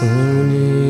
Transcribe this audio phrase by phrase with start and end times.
[0.00, 0.08] そう
[0.46, 0.89] に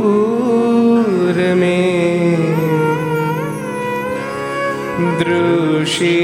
[0.00, 2.36] पादवक्त्रेन्दूर में
[5.20, 6.16] दृषि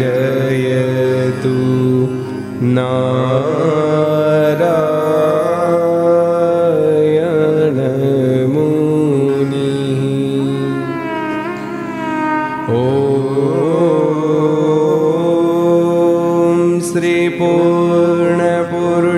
[0.00, 1.56] जयतु
[2.76, 2.90] ना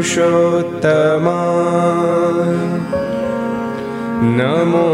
[0.08, 1.40] पुरुषोत्तमा
[4.38, 4.84] नमो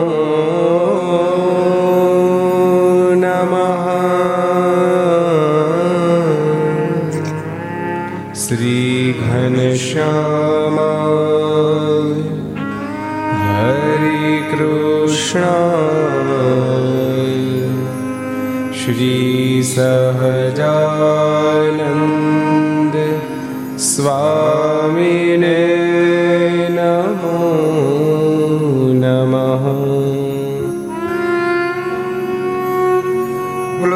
[3.23, 3.85] नमः
[9.55, 10.91] श्रीघनश्यामा
[13.45, 15.45] हरे कृष्ण
[18.81, 20.75] श्रीसहजा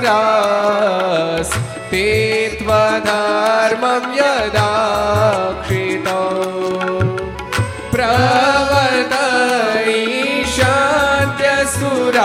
[0.04, 1.54] प्रवर्तयिषान्त्यसुरास्
[1.90, 2.06] ते
[2.58, 4.68] त्वधर्मं यदा
[5.64, 6.20] क्षितो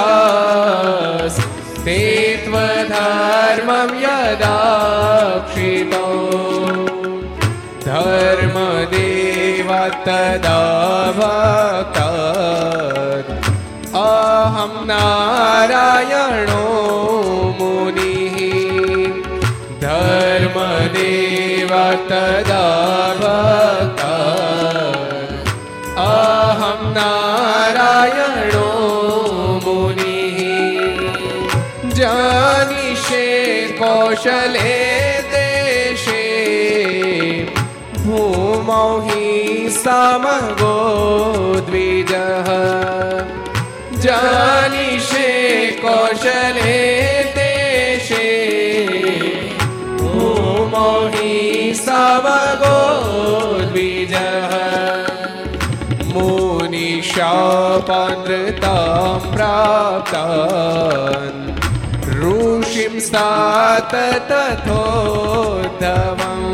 [0.05, 1.39] प्रवर्तयिषान्त्यसुरास्
[1.85, 1.99] ते
[2.45, 4.57] त्वधर्मं यदा
[5.49, 6.05] क्षितो
[7.87, 9.69] धर्मदेव
[10.05, 10.61] तदा
[11.17, 13.29] भक्तात्
[14.05, 16.63] अहं नारायणो
[21.79, 22.63] तदा
[23.19, 24.01] भक्तात्
[26.05, 28.69] अहं नारायणो
[29.65, 30.39] मुनिः
[31.99, 33.27] जानिषे
[33.79, 34.75] कौशले
[35.33, 36.25] देशे
[38.05, 40.75] भूमौ हि समगो
[41.69, 42.49] द्विजः
[44.05, 45.31] जानिषे
[45.85, 46.78] कौशले
[57.79, 61.43] मुनिशापनृतां प्राप्तान्
[62.21, 63.93] ऋषिं सात
[64.29, 66.47] तथोद्धवम्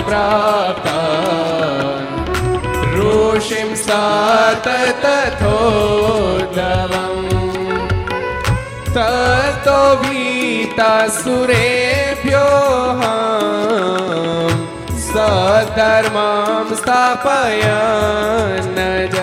[0.09, 2.11] प्राप्तान्
[2.97, 4.67] ऋषिं सात
[5.05, 7.23] तथोद्धवम्
[8.97, 9.81] ततो
[15.12, 17.80] સધર્મમ સ્થાપય
[18.68, 19.16] નજ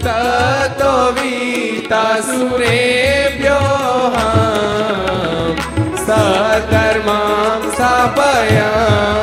[0.00, 4.12] તતો વીતા સુરેભ્યો
[5.98, 9.21] સધર્મમ સ્થાપયા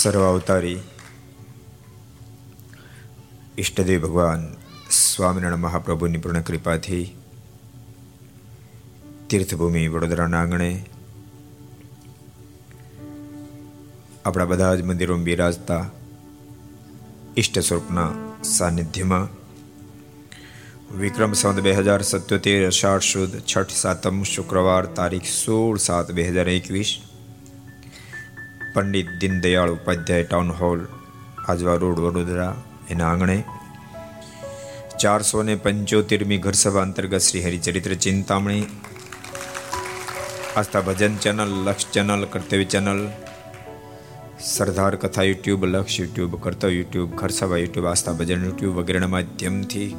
[0.00, 0.80] સર્વ અવતારી
[3.58, 4.42] ઈષ્ટદેવ ભગવાન
[4.98, 7.02] સ્વામિનારાયણ મહાપ્રભુની પૂર્ણ કૃપાથી
[9.28, 10.70] તીર્થભૂમિ વડોદરાના આંગણે
[14.22, 15.82] આપણા બધા જ મંદિરોમાં બિરાજતા
[17.36, 18.08] ઈષ્ટ સ્વરૂપના
[18.50, 19.28] સાનિધ્યમાં
[20.96, 26.48] વિક્રમ સંત બે હજાર સત્યોતેર અષાઢ સુદ છઠ સાતમ શુક્રવાર તારીખ સોળ સાત બે હજાર
[26.52, 26.90] એકવીસ
[28.74, 30.80] Pandit Deendayal Upadhyay town hall
[31.48, 32.52] Ajwa road Vadodara,
[32.90, 33.36] એના આંગણે
[35.02, 38.62] ચારસો ને પંચોતેરમી ઘરસભા અંતર્ગત Shri Haricharitra Chintamani,
[40.56, 43.02] Aastha Bhajan channel, Laksh channel, Kartavya channel,
[44.50, 49.90] Sardar Katha YouTube, Laksh YouTube, Kartavya YouTube, Gharsabha YouTube, Aastha Bhajan YouTube વગેરેના માધ્યમથી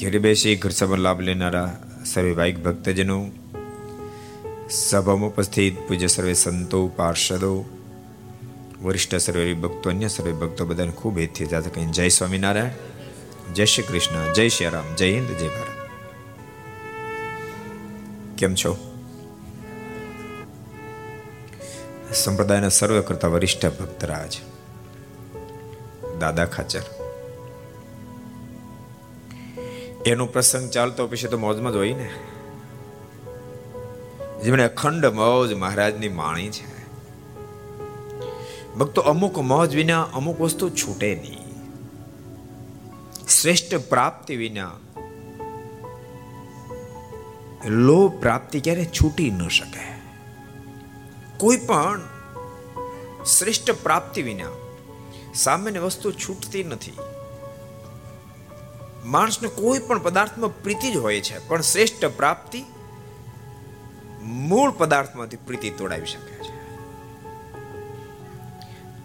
[0.00, 1.68] ઘેર બેસી ઘરસભા લાભ લેનારા
[2.04, 3.18] સર્વે ભક્તજનો
[4.70, 7.64] સભામાં ઉપસ્થિત પૂજ્ય સર્વે સંતો, પાર્ષદો,
[8.82, 12.70] વરિષ્ઠ સર્વે ભક્તો અન્ય સર્વે ભક્તો બધાને ખૂબ હેતથી જાતે કહીને જય સ્વામિનારાયણ,
[13.52, 15.90] જય શ્રી કૃષ્ણ, જય શ્રી રામ, જય હિન્દ, જય ભારત.
[18.38, 18.76] કેમ છો?
[22.14, 24.38] સંપ્રદાયના સર્વે કરતા વરિષ્ઠ ભક્તરાજ,
[26.20, 26.82] દાદા ખાચર.
[30.06, 32.10] એનો પ્રસંગ ચાલતો પછી તો મોજમાં જ હોય ને.
[34.42, 36.76] જેમણે અખંડ મોજ મહારાજની માણી છે.
[38.74, 41.46] ભક્તો અમુક મોજ વિના અમુક વસ્તુ છૂટે નહીં.
[43.28, 44.70] શ્રેષ્ઠ પ્રાપ્તિ વિના
[47.66, 49.96] લો પ્રાપ્તિ ક્યારે છૂટી ન શકે.
[51.38, 52.00] કોઈ પણ
[53.24, 54.48] શ્રેષ્ઠ પ્રાપ્તિ વિના
[55.34, 56.92] સામાન્ય વસ્તુ છૂટતી નથી.
[59.04, 62.64] માણસને કોઈ પણ પદાર્થમાં પ્રીતિ જ હોય છે, પણ શ્રેષ્ઠ પ્રાપ્તિ
[64.26, 66.56] મૂળ પદાર્થમાંથી પ્રીતિ તોડાવી શકે છે.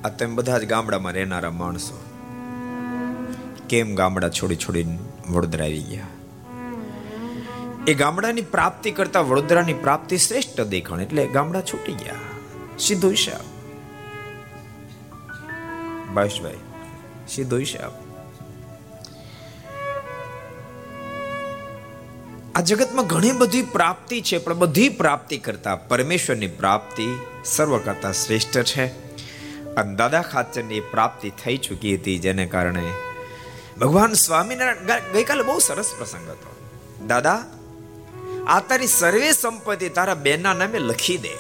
[0.04, 2.00] આ તેમ બધા જ ગામડામાં રહેનારા માણસો.
[3.70, 5.00] કેમ ગામડા છોડી છોડીને
[5.30, 6.04] વડોદરા આવી ગયા?
[7.88, 12.16] એ ગામડાની પ્રાપ્તિ કરતા વડોદરાની પ્રાપ્તિ શ્રેષ્ઠ દેખાણ એટલે ગામડા છૂટી ગયા.
[12.80, 13.52] સીધો હિસાબ
[16.14, 16.30] ભાઈ
[17.28, 18.11] સીધો હિસાબ
[22.56, 27.08] આ જગતમાં ઘણી બધી પ્રાપ્તિ છે, પણ બધી પ્રાપ્તિ કરતા પરમેશ્વરની પ્રાપ્તિ
[27.46, 28.86] સર્વ કરતા શ્રેષ્ઠ છે.
[29.76, 32.94] અને દાદા ખાચરની પ્રાપ્તિ થઈ ચૂકી હતી, જેને કારણે
[33.82, 36.56] ભગવાન સ્વામિનારાયણ ગઈકાલે બહુ સરસ પ્રસંગ હતો.
[37.08, 37.46] દાદા,
[38.48, 41.36] આ તારી સર્વે સંપત્તિ તારા બેનના નામે લખી દે.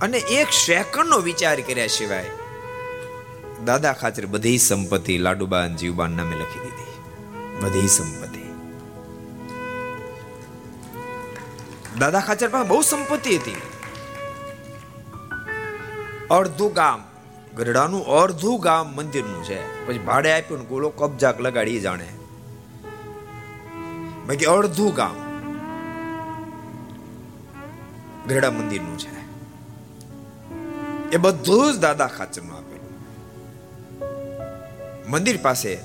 [0.00, 2.30] અને એક સેકન્ડનો વિચાર કર્યા સિવાય
[3.64, 6.90] દાદા ખાચર બધી સંપત્તિ લાડુબાન જીવબાન નામે લખી દીધી.
[7.60, 8.39] બધી સંપત્તિ.
[11.98, 13.56] દાદા ખાચર પાસે બહુ સંપત્તિ હતી.
[16.30, 17.04] અડધું ગામ
[17.56, 19.86] ગરડાનું અડધું ગામ મંદિરનું છે.
[19.86, 22.08] પછી ભાડે આપ્યું ને ગોળો કબજાક લગાડી જાણે.
[24.26, 25.14] બાકી અડધું ગામ
[28.28, 29.20] ગરડા મંદિરનું છે.
[31.12, 32.90] એ બધું જ દાદા ખાચરનું આપેલું.
[35.10, 35.78] મંદિર પાસે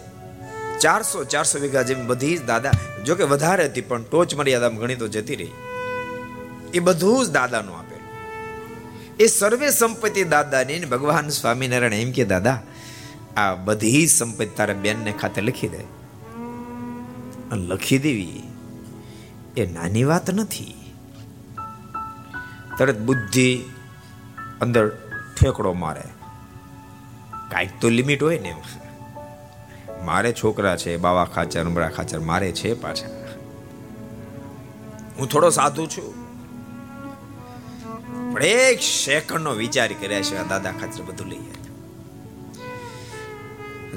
[0.80, 2.72] ચારસો ચારસો વીઘા જેમ બધી જ દાદા,
[3.06, 5.52] જોકે વધારે હતી, પણ ટોચ મર્યાદામાં ગણી તો જતી રહી.
[6.76, 8.06] એ બધું જ દાદાનું આપેલું.
[9.18, 12.62] એ સર્વે સંપત્તિ દાદાની ભગવાન સ્વામિનારાયણ એમ કે, દાદા,
[13.38, 15.96] આ બધી સંપત્તિ તારા બેનને ખાતે લખી દે.
[17.56, 18.44] લખી દેવી
[19.58, 20.94] એ નાની વાત નથી.
[22.78, 23.64] તરત બુદ્ધિ
[24.62, 24.90] અંદર
[25.42, 26.04] ઠેકડો મારે.
[27.52, 28.56] કાંઈક તો લિમિટ હોય ને
[30.04, 33.08] મારે છોકરા છે, બાવા ખાચર, ઉમરા ખાચર મારે છે પાછા.
[35.20, 36.25] હું થોડો સાધુ છું.
[38.44, 41.40] એક સેકન્ડનો વિચાર કર્યા છે દાદા ખાતર બધું લઈ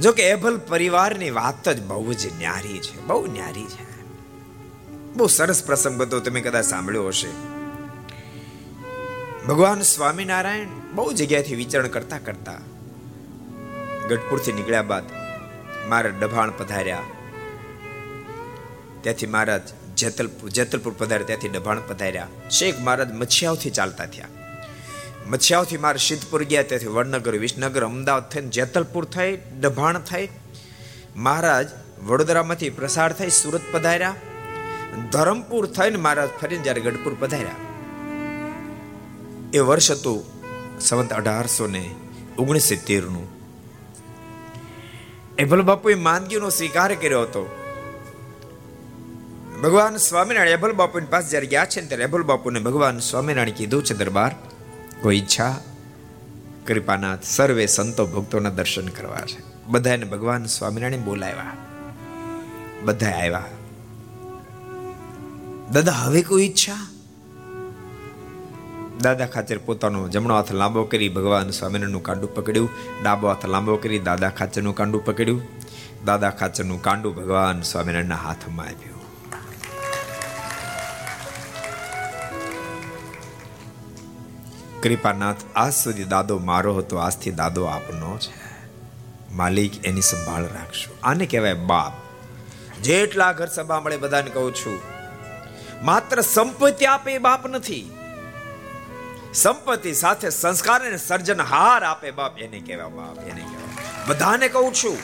[0.02, 4.02] જો કે એભલ પરિવારની વાત જ બહુ જ ન્યારી છે, બહુ ન્યારી છે.
[5.14, 7.28] બહુ સરસ પ્રસંગ બધો તમે કદાચ સાંભળ્યો હશે.
[9.46, 12.60] ભગવાન સ્વામિનારાયણ બહુ જગ્યાથી વિચરણ કરતા કરતા
[14.08, 15.04] ગઢપુરથી નીકળ્યા બાદ
[15.88, 16.98] મારા ડભાણ પધાર્યા.
[19.00, 19.62] ત્યાંથી મહારાજ
[19.98, 22.28] જેતલપુર જેતલપુર પધાર્યા, ત્યાંથી ડભાણ પધાર્યા.
[22.50, 24.28] શેખ મહારાજ મચ્છિયાઓથી ચાલતા થયા.
[25.26, 30.28] મચ્છિયાઓથી મારે સિદ્ધપુર ગયા, ત્યાંથી વડનગર, વિસનગર, અમદાવાદ થઈને જેતલપુર થઈ ડભાણ થઈ.
[31.16, 31.68] મહારાજ
[32.06, 34.14] વડોદરામાંથી પ્રસાર થઈ, સુરત પધાર્યા.
[35.12, 37.58] ધરમપુર થઈને મહારાજ ફરીને જ્યારે ગઢપુર પધાર્યા.
[39.54, 40.20] એ વર્ષ હતું
[40.80, 41.84] સંવત અઢારસો ને
[42.38, 43.26] ઓગણીસો તેરનું
[45.50, 47.57] ભલે બાપુએ માંદગીનો સ્વીકાર કર્યો હતો.
[49.62, 53.94] ભગવાન સ્વામિનારાયણ એભલ બાપુની પાસે જ્યારે ગયા છે ત્યારે એભલ બાપુને ભગવાન સ્વામિનારાયણ કીધું છે
[53.94, 54.34] દરબાર,
[55.02, 55.60] કોઈ ઈચ્છા?
[56.66, 59.42] કૃપાનાથ, સર્વે સંતો ભક્તોના દર્શન કરવા છે.
[59.66, 61.52] બધાને ભગવાન સ્વામિનારાયણ બોલાવ્યા.
[62.84, 63.44] બધા આવ્યા.
[65.72, 66.88] દાદા, હવે કોઈ ઈચ્છા?
[69.00, 72.70] દાદા ખાચર પોતાનો જમણો હાથ લાંબો કરી ભગવાન સ્વામિનારાયણનું કાંડું પકડ્યું.
[73.02, 75.42] ડાબો હાથ લાંબો કરી દાદા ખાચરનું કાંડું પકડ્યું.
[76.04, 78.87] દાદા ખાચરનું કાંડું ભગવાન સ્વામિનારાયણના હાથમાં આપ્યું.
[84.82, 88.30] કૃપાનાથ આજ સુધી દાદો મારો હતો, આજથી દાદો આપનો છે.
[89.32, 91.94] માલિક એની સંભાળ રાખશો આને કહેવાય બાપ.
[92.82, 94.78] જેટલા ઘર સભા મળે બધાને કહું છું,
[95.84, 97.86] માત્ર સંપત્તિ આપે એ બાપ નથી.
[99.34, 103.72] સંપત્તિ સાથે સંસ્કાર અને સર્જનહાર આપે બાપ, એને કહેવાય બાપ, એને કહેવાય.
[104.08, 104.98] બધાને કહું છું,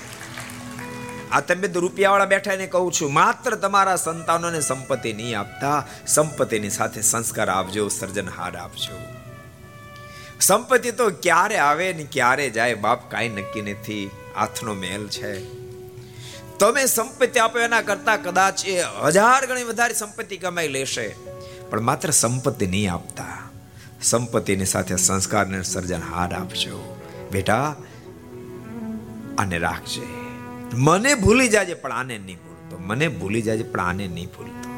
[1.32, 7.06] આ તમે રૂપિયાવાળા બેઠા એને કહું છું, માત્ર તમારા સંતાનોને સંપત્તિ નહીં આપતા, સંપત્તિની સાથે
[7.12, 8.96] સંસ્કાર આપજો સર્જનહાર આપજો.
[10.46, 14.10] સંપત્તિ તો ક્યારે આવે ને ક્યારે જાય, બાપ કાંઈ નક્કી નથી.
[14.36, 15.44] હાથનો મેલ છે.
[16.58, 21.16] તમે સંપત્તિ આપો એના કરતા કદાચ એ હજાર ગણી વધારે સંપત્તિ કમાઈ લેશે.
[21.70, 23.50] પણ માત્ર સંપત્તિ નહીં આપતા.
[24.02, 27.00] સંપત્તિની સાથે સંસ્કારને સર્જનહાર આપજો.
[27.32, 27.76] બેટા,
[29.38, 30.06] આને રાખજે.
[30.74, 32.78] મને ભૂલી જાજે, પણ આને નહીં ભૂલતો.
[32.78, 34.68] મને ભૂલી જાજે, પણ આને નહીં ભૂલતો.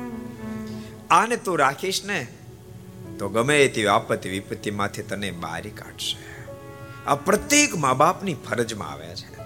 [1.10, 2.26] આને તું રાખીશ ને
[3.18, 6.16] તો ગમે તેવી આપત્તિ વિપત્તિમાંથી તને બારી કાઢશે.
[7.06, 9.36] આ પ્રત્યેક મા બાપની ફરજમાં આવે છે.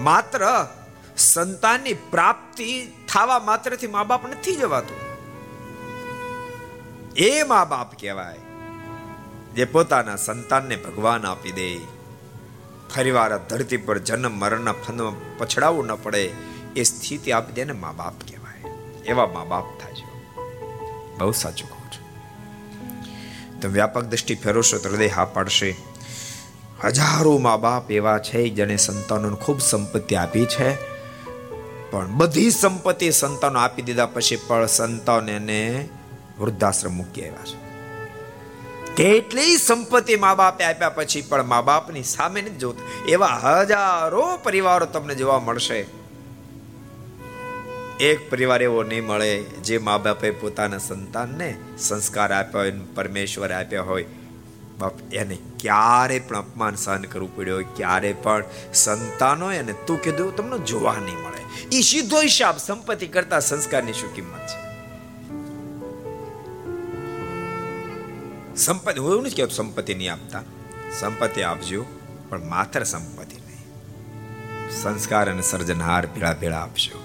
[0.00, 0.66] માત્ર
[1.16, 4.98] સંતાનની પ્રાપ્તિ થવા માત્રથી મા બાપ નથી જવાતું.
[7.16, 8.38] એ મા બાપ કહેવાય,
[9.54, 11.68] જે પોતાના સંતાનને ભગવાન આપી દે.
[12.94, 16.24] ફરીવાર ધરતી પર જન્મ મરણના ફંદમાં પછડાવવું ન પડે.
[16.76, 18.74] એ સ્થિતિ આપી દે ને મા બાપ કહેવાય.
[19.04, 20.06] એવા મા બાપ થાય છે.
[21.18, 21.83] બહુ સાચું
[23.64, 25.76] તમે વ્યાપક દ્રષ્ટિ ફેરવશો તો હૃદય હા પાડશે.
[26.84, 30.74] હજારો મા બાપ એવા છે જેને સંતાનોને ખૂબ સંપત્તિ આપી છે.
[31.90, 35.88] પણ બધી સંપત્તિ સંતાનો આપી દીધા પછી પણ સંતાન એને
[36.40, 37.64] વૃદ્ધાશ્રમ મૂકી આવ્યા છે.
[38.94, 43.08] કેટલી સંપત્તિ મા બાપે આપ્યા પછી પણ મા બાપની સામે નથી જોતા.
[43.08, 46.03] એવા હજારો પરિવારો તમને જોવા મળશે.
[48.04, 53.82] એક પરિવાર એવો નહીં મળે જે મા બાપે પોતાના સંતાનને સંસ્કાર આપ્યા હોય પરમેશ્વર આપ્યા
[53.82, 54.04] હોય.
[54.78, 58.44] બાપ, એને ક્યારે પણ અપમાન સહન કરવું પડ્યું ક્યારે પણ
[58.74, 61.68] સંતાનો એને તું કીધું તમને જોવા નહીં મળે.
[61.78, 64.64] એ સીધો હિસાબ સંપત્તિ કરતા સંસ્કારની શું કિંમત છે?
[68.56, 70.42] સંપત્તિ, હું એવું નથી કહેતો સંપત્તિ નહીં આપતા.
[70.98, 71.84] સંપત્તિ આપજો,
[72.28, 74.70] પણ માત્ર સંપત્તિ નહીં.
[74.70, 77.03] સંસ્કાર અને સર્જનહાર ભેળા ભેળા આપજો.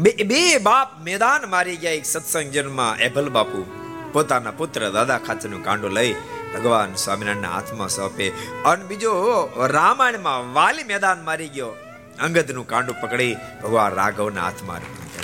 [0.00, 2.96] બે બાપ મેદાન મારી ગયા એક સત્સંગ જન્મમાં.
[2.96, 3.64] એભલ બાપુ,
[4.12, 6.12] પોતાના પુત્ર દાદા ખાચરનું કાંડો લઈ
[6.54, 8.28] ભગવાન સ્વામિનારાયણના હાથમાં સોંપે.
[8.64, 9.12] અને બીજો
[9.66, 11.68] રામાયણમાં વાલી મેદાન મારી ગયો.
[12.22, 14.80] અંગદનું કાંડું પકડી ભગવાન રાઘવના હાથમાં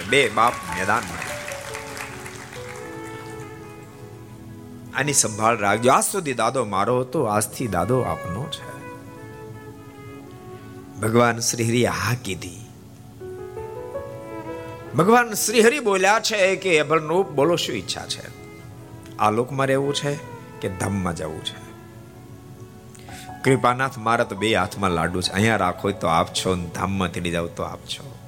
[0.08, 1.34] બે બાપ મેદાન મારી
[4.94, 5.92] આની સંભાળ રાખજો.
[5.92, 8.70] આજ સુધી દાદો મારો હતો, આજથી દાદો આપનો છે.
[11.00, 12.65] ભગવાન શ્રી હરિ હા કીધી.
[14.96, 18.46] ભગવાન શ્રી હરિ બોલ્યા છે કે અભરનૂપ બોલો શું ઈચ્છા છે?
[19.16, 20.14] આ લોકમાં રહેવું છે
[20.60, 21.66] કે ધામમાં જવું છે?
[23.42, 25.32] કૃપાનાથ, મારા તો બે હાથમાં લાડુ છે.
[25.32, 28.18] અહીંયા રાખો તો આપશો ધામમાં તેડી જાવ તો આપશો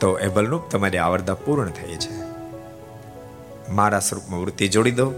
[0.00, 2.22] તો એબલનું તમારી આવરદા પૂર્ણ થઈ છે.
[3.72, 5.12] મારા સ્વરૂપમાં વૃત્તિ જોડી દો.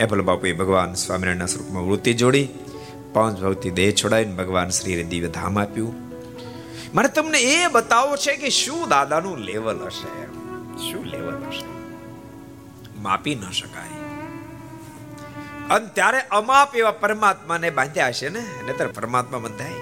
[0.00, 2.48] એપલ બાપુએ ભગવાન સ્વામિનારાયણના સ્વરૂપમાં વૃત્તિ જોડી.
[3.12, 6.07] પાંચ ભાવથી દેહ છોડાવીને ભગવાન શ્રી દિવ્ય ધામ આપ્યું.
[6.94, 10.26] મારે તમને એ બતાવો છે કે શું દાદાનું લેવલ હશે
[10.90, 11.78] શું લેવલ હશે?
[13.00, 13.88] માપી ન શકાય.
[15.70, 18.40] અને ત્યારે અમાપ એવા પરમાત્માને બાંધ્યા હશે ને?
[18.40, 19.72] નહીતર પરમાત્મા બંધાય.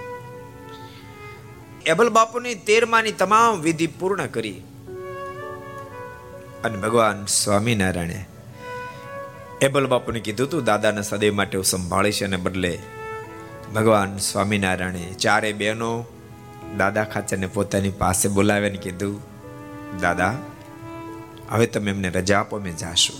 [1.86, 4.62] એબલ બાપુની તેરમાની તમામ વિધિ પૂર્ણ કરી.
[6.64, 8.24] અને ભગવાન સ્વામિનારાયણે
[9.60, 12.22] એબલ બાપુને કીધું તું, દાદાને સદૈવ માટે હું સંભાળીશ.
[12.22, 12.78] અને બદલે
[13.74, 16.04] ભગવાન સ્વામિનારાયણે ચારે બહેનો
[16.76, 19.22] દાદા ખાચરને પોતાની પાસે બોલાવીને કીધું,
[20.00, 20.34] દાદા,
[21.50, 23.16] હવે તમે એમને રજા આપો મેં જાશું.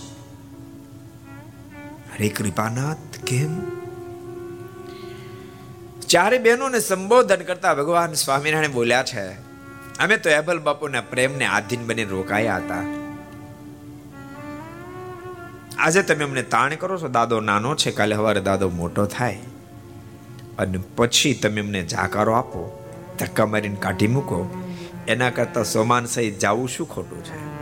[2.13, 3.61] હરે કૃપાનાથ, કેમ?
[6.07, 9.31] ચારે બહેનોને સંબોધન કરતા ભગવાન સ્વામિનારાયણ બોલ્યા છે,
[9.99, 12.83] અમે તો એબલ બાપુના પ્રેમને આધીન બની રોકાયા હતા.
[15.77, 19.39] આજે તમે અમને તાણ કરો છો, દાદો નાનો છે, કાલે સવારે દાદો મોટો થાય.
[20.57, 22.83] અને પછી તમે અમને જાકારો આપો.
[23.19, 24.63] ધક્કા મારીને કાઢી મૂકો.
[25.07, 27.57] એના કરતા સોમાન સહિત જાવું શું ખોટું છે?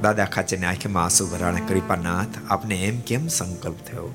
[0.00, 4.14] દાદા ખાચેને આંખમાં આંસુ ભરાણે કૃપાનાથ, આપને એમ કેમ સંકલ્પ થયો?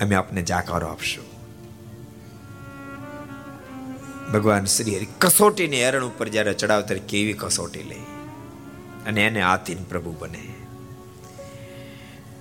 [0.00, 1.24] અમે આપને જાકારો આપશું.
[4.32, 7.96] ભગવાન શ્રી હરિ કસોટીની એરણ ઉપર જ્યારે ચડાવ ત્યારે કેવી કસોટી લે
[9.06, 10.54] અને એને આતીન પ્રભુ બને.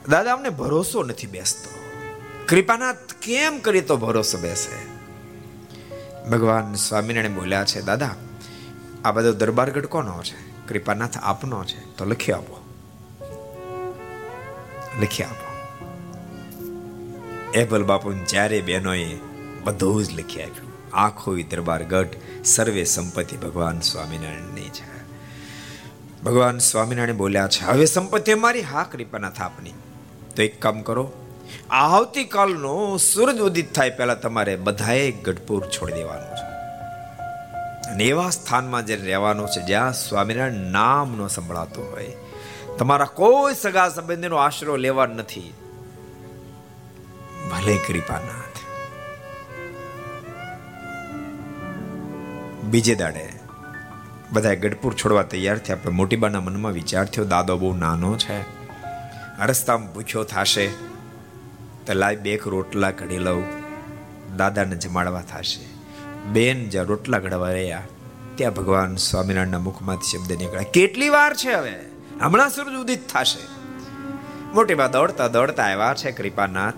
[0.09, 1.69] દાદા, અમને ભરોસો નથી બેસતો.
[2.47, 4.94] કૃપાનાથ, કેમ કરી તો ભરોસો બેસે?
[6.31, 8.15] ભગવાન સ્વામિનારાયણ બોલ્યા છે, દાદા,
[9.05, 10.67] આ બધો દરબારગઢ કોનો છે?
[10.67, 12.65] કૃપાનાથ આપનો છે, તો લખી આપો.
[15.01, 15.45] લખી આપો.
[17.53, 19.17] એબલ બાપુ, જ્યારે બહેનોએ
[19.63, 20.95] બધું જ લખી આપ્યું.
[20.97, 22.07] આખો દરબારગઢ
[22.43, 25.05] સર્વે સંપત્તિ ભગવાન સ્વામિનારાયણની છે.
[26.23, 29.71] ભગવાન સ્વામિનારાયણ બોલ્યા છે, હવે સંપત્તિ અમારી, હા, કૃપાનાથ આપની.
[30.35, 31.11] તો એક કામ કરો
[31.69, 36.55] આવતીકાલનો સૂરજ ઉદિત થાય પહેલા તમારે બધાએ ગઢપુર છોડી દેવાનું છે.
[37.89, 42.13] અને એવા સ્થાનમાં જે રહેવાનું છે, જ્યાં સ્વામિનારાયણ નામ નો સંભળાતો હોય,
[42.77, 45.53] તમારા કોઈ સગા સંબંધીનો આશરો લેવા નથી.
[47.51, 48.55] ભલે કૃપાનાથ.
[52.63, 53.29] બીજે દાડે
[54.31, 58.55] બધા ગઢપુર છોડવા તૈયાર થયા, પણ મોટીબાના મનમાં વિચાર થયો, દાદો બહુ નાનો છે.
[59.45, 60.94] રસ્તામાં ભૂખ્યો થશે.
[61.85, 63.43] તો લાય બેક રોટલા ઘડી લઉં.
[64.37, 65.65] દાદાને જમાડવા થશે.
[66.31, 67.81] બેન જ્યાં રોટલા ઘડવા રહ્યા,
[68.35, 70.61] ત્યાં ભગવાન સ્વામિનારાયણના મુખમાંથી શબ્દ નીકળ્યા.
[70.61, 71.73] કેટલી વાર છે હવે?
[72.21, 73.43] હમણાં સૂરજ ઉદિત થશે.
[74.53, 76.73] મોટી બા દોડતા દોડતા આવ્યા છે કૃપાનાથ.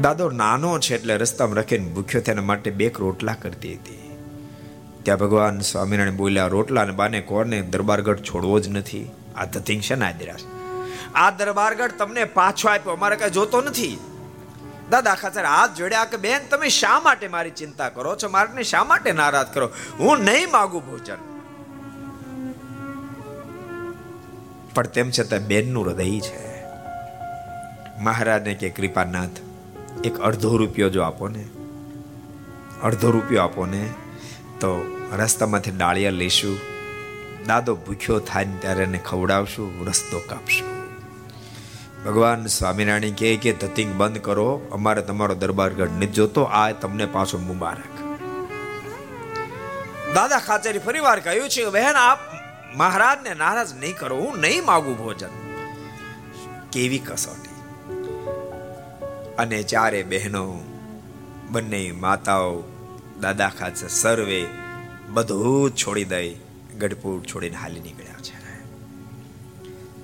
[0.00, 4.16] દાદો નાનો છે એટલે રસ્તામાં રખીને ભૂખ્યો તેના માટે બેક રોટલા કરતી હતી.
[5.02, 9.10] ત્યાં ભગવાન સ્વામિનારાયણ બોલ્યા રોટલા ને બાને કોને દરબારગઢ છોડવો જ નથી.
[9.36, 10.40] આ ધતિંગ છે ના દિરાશ
[11.14, 12.92] આ દરબારગઢ તમને પાછો આપ્યો.
[12.92, 13.98] અમારે કઈ જોતો નથી.
[14.90, 18.28] દાદા ખાચર હાથ જોડ્યા કે બેન, તમે શા માટે મારી ચિંતા કરો છો?
[18.28, 19.70] મારને શા માટે નારાજ કરો?
[19.98, 21.16] હું નહીં માગું ભોજન.
[24.74, 26.64] પણ તેમ છતાં બેનનું હૃદય છે.
[27.98, 29.30] મહારાજને કે, કૃપાનાથ,
[30.04, 31.44] એક અડધો રૂપિયો જો આપો ને,
[32.82, 33.90] અડધો રૂપિયો આપો ને,
[34.60, 36.58] તો રસ્તામાંથી ડાળિયા લઈશું.
[37.46, 40.71] દાદો ભૂખ્યો થાય ને ત્યારે એને ખવડાવશું, રસ્તો કાપશું.
[42.04, 47.38] ભગવાન સ્વામિનારાયણ કહે કે ધતિંગ બંધ કરો, અમારે તમારો દરબારગઢ નથી જોતો, આ તમને પાછો
[47.38, 48.18] મુબારક.
[50.14, 52.18] દાદા ખાચરી ફરીવાર કહ્યું છે, બહેન, આપ
[52.76, 55.28] મહારાજને નારાજ નહીં કરો, હું નહીં માગું ભોજન.
[56.72, 57.52] કેવી કસોટી.
[59.38, 60.60] અને ચારે બહેનો,
[61.50, 62.62] બંને માતાઓ,
[63.20, 64.46] દાદા ખાચર સર્વે
[65.10, 66.34] બધું છોડી દઈ
[66.78, 68.42] ગઢપુર છોડીને હાલી નીકળ્યા છે.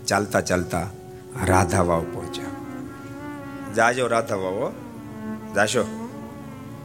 [0.05, 0.87] ચાલતા ચાલતા
[1.45, 2.45] રાધા વાવ પહોંચ્યા.
[3.75, 4.73] જાજો રાધા વાવ
[5.55, 6.11] જાશો?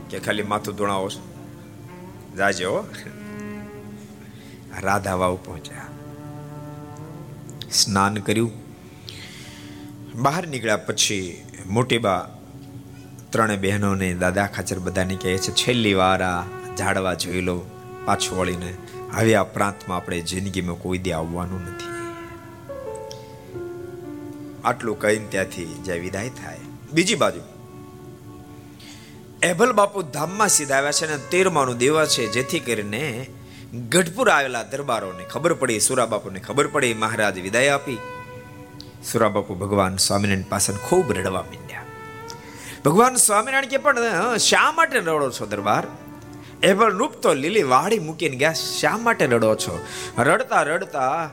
[0.09, 1.09] કે ખાલી માથું ધોણાવો
[2.37, 2.85] જાજો
[4.81, 5.81] રાધા વાવ પહોંચ્યા.
[7.71, 8.51] સ્નાન કર્યું.
[10.15, 12.29] બહાર નીકળ્યા પછી મોટી બા
[13.29, 16.43] ત્રણે બહેનોને દાદા ખાચર બધાને કહે છે, છેલ્લી વાર આ
[16.77, 17.61] ઝાડવા જોઈ લો,
[18.05, 18.73] પાછું વળીને.
[19.13, 21.92] હવે આ પ્રાંતમાં આપણે જિંદગીમાં કોઈ દે આવવાનું નથી.
[24.65, 26.59] આટલું કહીને ત્યાંથી જે વિદાય થાય.
[26.93, 27.41] બીજી બાજુ.
[29.43, 33.27] એભલ બાપુ ધામમાં સીધા આવ્યા છે અને તેરમાનું દેવા છે, જેથી કરીને
[33.89, 37.97] ગઢપુર આવેલા દરબારોને ખબર પડી, સુરા બાપુને ખબર પડી, મહારાજ વિદાય આપી.
[39.11, 41.83] સુરા બાપુ ભગવાન સ્વામિનારાયણ પાસે ખૂબ રડવા માંડ્યા.
[42.85, 45.87] ભગવાન સ્વામિનારાયણ કે પણ શા માટે રડો છો દરબાર?
[46.63, 49.79] એભલ રૂપ તો લીલી વાડી મૂકીને ગયા, શા માટે રડો છો?
[50.17, 51.29] રડતા રડતા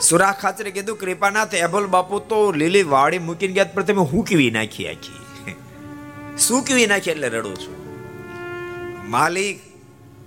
[0.00, 4.88] સુરા ખાચરે કીધું, કૃપાનાથ એભલ બાપુ તો લીલી વાડી મૂકીને ગયા પણ તમે હુંકવી નાખી
[4.88, 5.24] આખી?
[6.38, 7.74] સૂકવી નાખી એટલે રડું છું?
[9.10, 9.60] માલિક,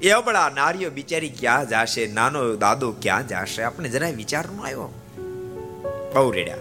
[0.01, 2.07] એ અબળા નારીઓ બિચારી ક્યાં જાશે?
[2.07, 3.63] નાનો દાદો ક્યાં જાશે?
[3.63, 4.93] આપણે જરાય વિચાર ન આવ્યો.
[6.13, 6.57] બહુ રેડ્યા.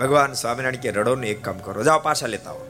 [0.00, 1.82] ભગવાન સ્વામિનારાયણ કે રડો ને એક કામ કરો.
[1.82, 2.66] જાઓ, પાછા લેતા આવો.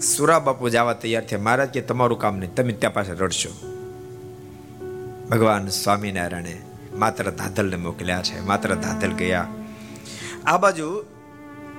[0.00, 1.38] સુરા બાપુ જવા તૈયાર થયા.
[1.38, 2.54] મહારાજ કે, તમારું કામ નહીં.
[2.54, 3.50] તમે ત્યાં પાસે રડશો.
[5.30, 6.62] ભગવાન સ્વામિનારાયણે
[6.96, 9.46] માત્ર ધાધલને મોકલ્યા છે, માત્ર ધાધલ ગયા.
[10.46, 10.88] આ બાજુ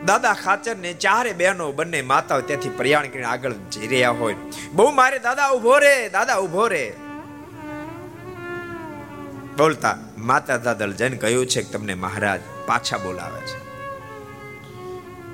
[0.06, 4.36] દાદા ખાચર ને ચારે બહેનો બંને માતાઓ ત્યાંથી પ્રયાણ કરીને આગળ જઈ રહ્યા હોય.
[4.74, 6.94] બહુ મારે, દાદા ઊભો રે, દાદા ઊભો રે.
[9.58, 13.58] બોલતા માતા દાદલ જૈન કહ્યું છે કે તમને મહારાજ પાછા બોલાવે છે.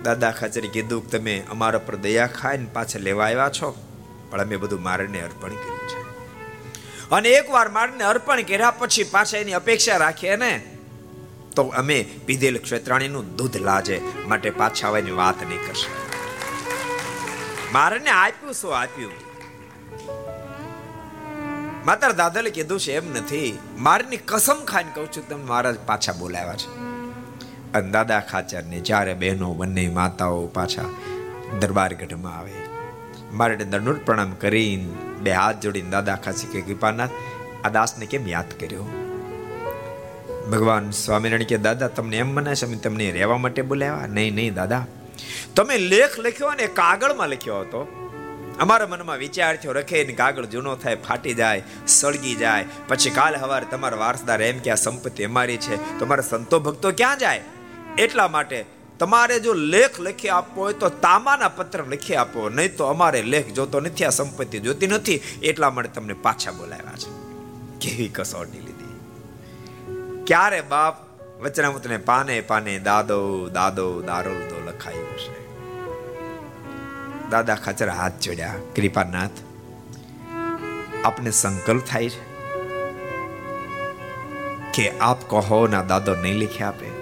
[0.04, 3.76] દાદા ખાચરે કીધું કે તમે અમારા પર દયા ખાઈને પાછા લેવા આવ્યા છો,
[4.30, 6.03] પણ અમે બધું મારને અર્પણ કર્યું છે.
[7.13, 10.52] અને એકવાર મારને અર્પણ કર્યા પછી પાછા એની અપેક્ષા રાખીએ ને,
[11.56, 13.97] તો અમે પીધેલ ક્ષેત્રાણીનું દૂધ લાજે
[14.28, 15.89] માટે પાછા આવવાની વાત નહીં કરશે.
[17.71, 19.15] મારને આપ્યું, શું આપ્યું?
[21.86, 26.56] માત્ર દાદાલે કીધું છે એમ નથી, મારની કસમ ખાઈને કહું છું, તમે મહારાજ પાછા બોલાવ્યા
[26.56, 26.69] છે.
[27.73, 30.89] અને દાદા ખાચર ને ચારે બહેનો બંને માતાઓ પાછા
[31.60, 32.56] દરબાર ગઢમાં આવે,
[33.32, 34.91] મારે દંડોત પ્રણામ કરીને
[35.24, 37.10] બે હાથ જોડીને દાદા ખાસી કે કૃપાનાથ,
[37.64, 38.84] આ દાસને કેમ યાદ કર્યો?
[40.52, 44.08] ભગવાન સ્વામિનારાયણ કે, દાદા, તમને એમ મને છે તમને રહેવા માટે બોલાવ્યા.
[44.08, 44.86] નહીં નહીં, દાદા.
[45.56, 48.00] તમે લેખ લખ્યો અને કાગળમાં લખ્યો હતો.
[48.60, 52.66] અમારા મનમાં વિચાર થયો રખે ને કાગળ જૂનો થાય, ફાટી જાય, સળગી જાય.
[52.88, 57.18] પછી કાલ હવારે તમારા વારસદાર એમ કે, આ સંપત્તિ અમારી છે તમારા સંતો ભક્તો ક્યાં
[57.18, 57.42] જાય?
[57.98, 58.66] એટલા માટે
[59.00, 63.48] તમારે જો લેખ લખી આપવો હોય તો તામાના પત્ર લખી આપો નહીં તો અમારે લેખ
[63.48, 67.12] જોતો નથી, આ સંપત્તિ જોતી નથી, એટલા માટે તમને પાછા બોલાવ્યા છે.
[67.80, 68.94] કેવી કસોટી લીધી.
[70.28, 70.96] ક્યારે બાપ
[71.42, 75.34] વચનામૃતને પાને પાને દાદો દાદો દારોલ તો લખાયું છે.
[77.30, 79.38] દાદા ખાચર હાથ જોડ્યા, કૃપાનાથ,
[81.06, 82.22] આપને સંકલ્પ થાય છે
[84.74, 86.93] કે આપ કહો ના દાદો નહીં લખી આપે.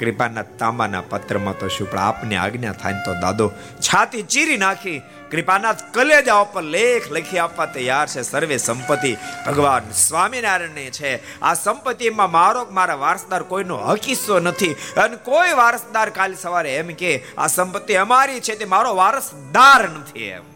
[0.00, 1.90] કૃપાના તાંબાના પત્રમાં તો શું?
[1.90, 7.66] પણ આપને આજ્ઞા થાય તો દાદો, છાતી ચીરી નાખી, કૃપાનાથ કલેજા ઉપર લેખ લખી આપવા
[7.66, 8.22] તૈયાર છે.
[8.22, 11.40] સર્વે સંપત્તિ ભગવાન સ્વામિનારાયણની છે.
[11.40, 14.72] આ સંપત્તિમાં મારો મારા વારસદાર કોઈનો હકીસો નથી.
[14.72, 20.24] અને કોઈ વારસદાર કાલ સવારે એમ કે, આ સંપત્તિ અમારી છે તે મારો વારસદાર નથી
[20.24, 20.55] એમ.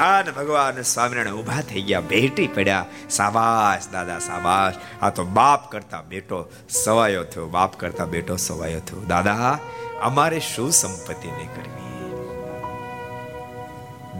[0.00, 2.86] અને ભગવાન, સ્વામિનારાયણ ઊભા થઈ ગયા, ભેટી પડ્યા.
[3.10, 4.74] સાબાશ, દાદા, સાબાશ.
[5.02, 9.00] આ તો બાપ કરતા બેટો સવાયો થયો, બાપ કરતા બેટો સવાયો થયો.
[9.00, 9.58] દાદા,
[10.02, 11.80] અમારે શું સંપત્તિ નહીં કરવી?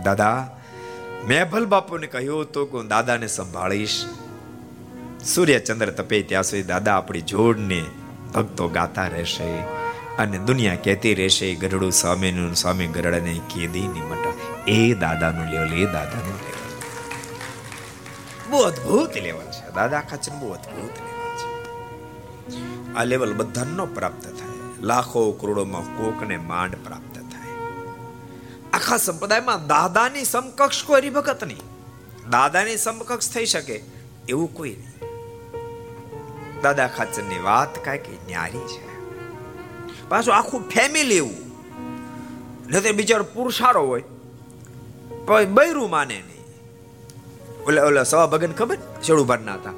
[0.03, 0.57] દાદા
[1.27, 4.05] મેભલ બાપુને કહ્યું હતું કે હું દાદાને સંભાળીશ.
[5.25, 7.85] સૂર્ય ચંદ્ર તપે ત્યાં સુધી દાદા આપણી જોડને
[8.35, 9.81] ભક્તો ગાતા રહેશે.
[10.19, 14.33] અને દુનિયા કહેતી રહેશે ગરડું સ્વામીનું સ્વામી ગરડાને કેદી મટા
[14.69, 16.51] એ દાદાનું લેવલ, એ દાદાનું લેવલ.
[18.51, 19.75] બહુ અદ્ભુત લેવલ છે.
[19.75, 21.11] દાદા ખાચર બહુ અદ્ભુત લેવલ
[22.97, 24.83] આ લેવલ બધાનો પ્રાપ્ત થાય.
[24.83, 27.59] લાખો કરોડોમાં કોકને માંડ પ્રાપ્ત થાય.
[28.73, 31.61] આખા સંપ્રદાયમાં દાદાની સમકક્ષ કોઈ હરિભગત નહીં.
[32.31, 33.83] દાદાની સમકક્ષ થઈ શકે
[34.29, 35.11] એવું કોઈ નહીં.
[36.61, 38.90] દાદા ખાચરની વાત કાંઈક ન્યારી છે.
[40.11, 41.37] પાછું આખું ફેમિલી એવું
[42.71, 44.05] નહીં બિચારો પુરુષારો હોય.
[45.27, 46.45] પણ બૈરું માને નહીં.
[47.69, 48.79] ઓલે, ઓલા સવા ભગન ખબર?
[49.03, 49.73] શેડું ભરના હતા.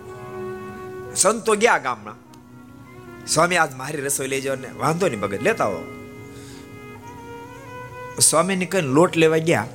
[1.14, 2.14] સંતો ગયા ગામના
[3.26, 5.82] સ્વામી, આજ મારી રસોઈ લઈ જાવ ને, વાંધો નહીં ભગત લેતા હો
[8.20, 9.66] સ્વામીને કઈ લોટ લેવા ગયા,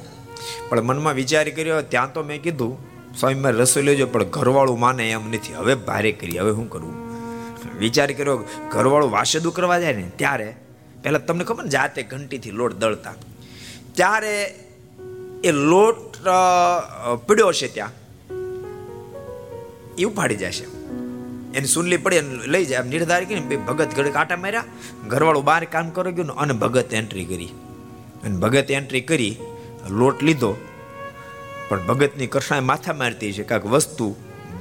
[0.70, 2.74] પણ મનમાં વિચાર કર્યો, ત્યાં તો મેં કીધું,
[3.15, 5.54] સ્વામી, મારે રસોઈ લેજો, પણ ઘરવાળું માને એમ નથી.
[5.54, 7.07] હવે ભારે કરી, હવે શું કરવું
[7.80, 8.38] વિચાર કર્યો,
[8.72, 10.56] ઘરવાળું વાસેદું કરવા જાય ને ત્યારે,
[11.04, 13.13] પહેલાં તમને ખબર ને, જાતે ઘંટીથી લોટ દળતા.
[13.94, 14.44] ત્યારે
[15.44, 16.16] એ લોટ
[17.28, 17.92] પીડ્યો છે ત્યાં.
[19.98, 20.63] એ ઉપાડી જશે
[21.58, 22.84] એની સુનલી પડી લઈ જાય.
[22.84, 24.63] નિર્ધાર કરીને ભગત ઘડે કાંટા માર્યા.
[25.08, 27.50] ઘરવાળું બહાર કામ કરી ગયું અને ભગત એન્ટ્રી કરી.
[28.24, 29.38] અને ભગત એન્ટ્રી કરી,
[29.90, 30.56] લોટ લીધો.
[31.70, 33.44] પણ ભગતની કૃષ્ણાએ માથા મારતી છે.
[33.44, 34.16] કાંઈક વસ્તુ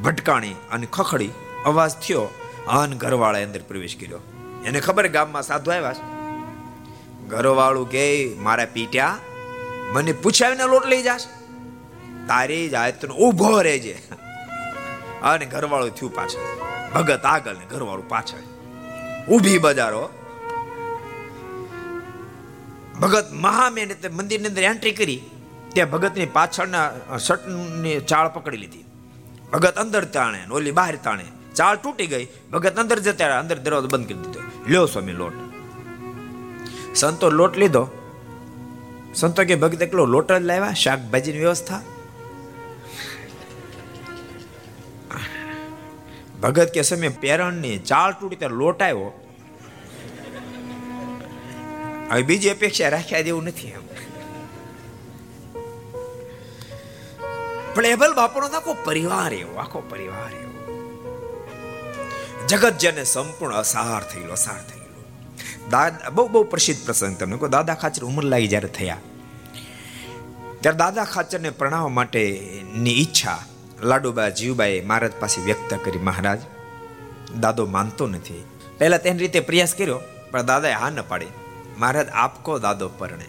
[0.05, 1.31] ભટકાણી અને ખખડી.
[1.65, 2.29] અવાજ થયો.
[2.69, 4.19] અન ઘરવાળાએ અંદર પ્રવેશ કર્યો.
[4.67, 5.95] એને ખબર ગામમાં સાધુ આવ્યા
[7.29, 9.19] ઘરવાળું કે, મારા પીટ્યા?
[9.93, 11.27] મને પૂછાવીને લોટ લઈ જાશ?
[12.29, 13.99] તારી જાતનો ઊભો રહેજે.
[15.23, 16.67] અને ઘરવાળું થયું પાછળ.
[16.95, 18.39] ભગત આગળ ને ઘરવાળું પાછળ.
[19.33, 20.11] ઊભી બજારો.
[23.01, 25.23] ભગત મહામેન મંદિરની અંદર એન્ટ્રી કરી.
[25.75, 28.85] ત્યાં ભગતની પાછળના શર્ટની ચાળ પકડી લીધી.
[29.53, 31.25] ભગત અંદર તાણે ઓલી બહાર તાણે.
[31.57, 32.29] ચાળ તૂટી ગઈ.
[32.53, 34.41] ભગત અંદર જતા અંદર દરવાજો બંધ કરી દીધો.
[34.69, 35.33] લ્યો સ્વામી, લોટ.
[36.95, 37.89] સંતો લોટ લીધો.
[39.15, 40.73] સંતો કે, ભગત એકલો લોટ જ લાવ્યા?
[40.73, 41.81] શાકભાજીની વ્યવસ્થા?
[46.43, 49.21] ભગત કે સમય પેરણની ચાળ તૂટી ત્યારે લોટ આવ્યો.
[52.11, 53.87] હવે બીજી અપેક્ષા રાખ્યા દેવું નથી એમ.
[57.75, 60.46] પણ એબલ બાપુનો આખો પરિવાર એવો, આખો પરિવાર એવો.
[62.49, 65.05] જગત જેને સંપૂર્ણ અસાર થયેલો અસાર થયેલો.
[65.71, 68.99] દાદા, બહુ બહુ પ્રસિદ્ધ પ્રસંગ તમને કહો, દાદા ખાચર ઉંમર લાગી જ્યારે થયા.
[70.61, 73.39] ત્યારે દાદા ખાચરને પ્રણાવવા માટેની ઈચ્છા
[73.83, 76.39] લાડુબા જીવબાએ મહારાજ પાસે વ્યક્ત કરી, મહારાજ.
[77.41, 78.45] દાદો માનતો નથી.
[78.79, 81.27] પહેલાં તેની રીતે પ્રયાસ કર્યો, પણ દાદાએ હા ન પાડી.
[81.79, 83.27] મહારાજ, આપકો દાદો પરણે.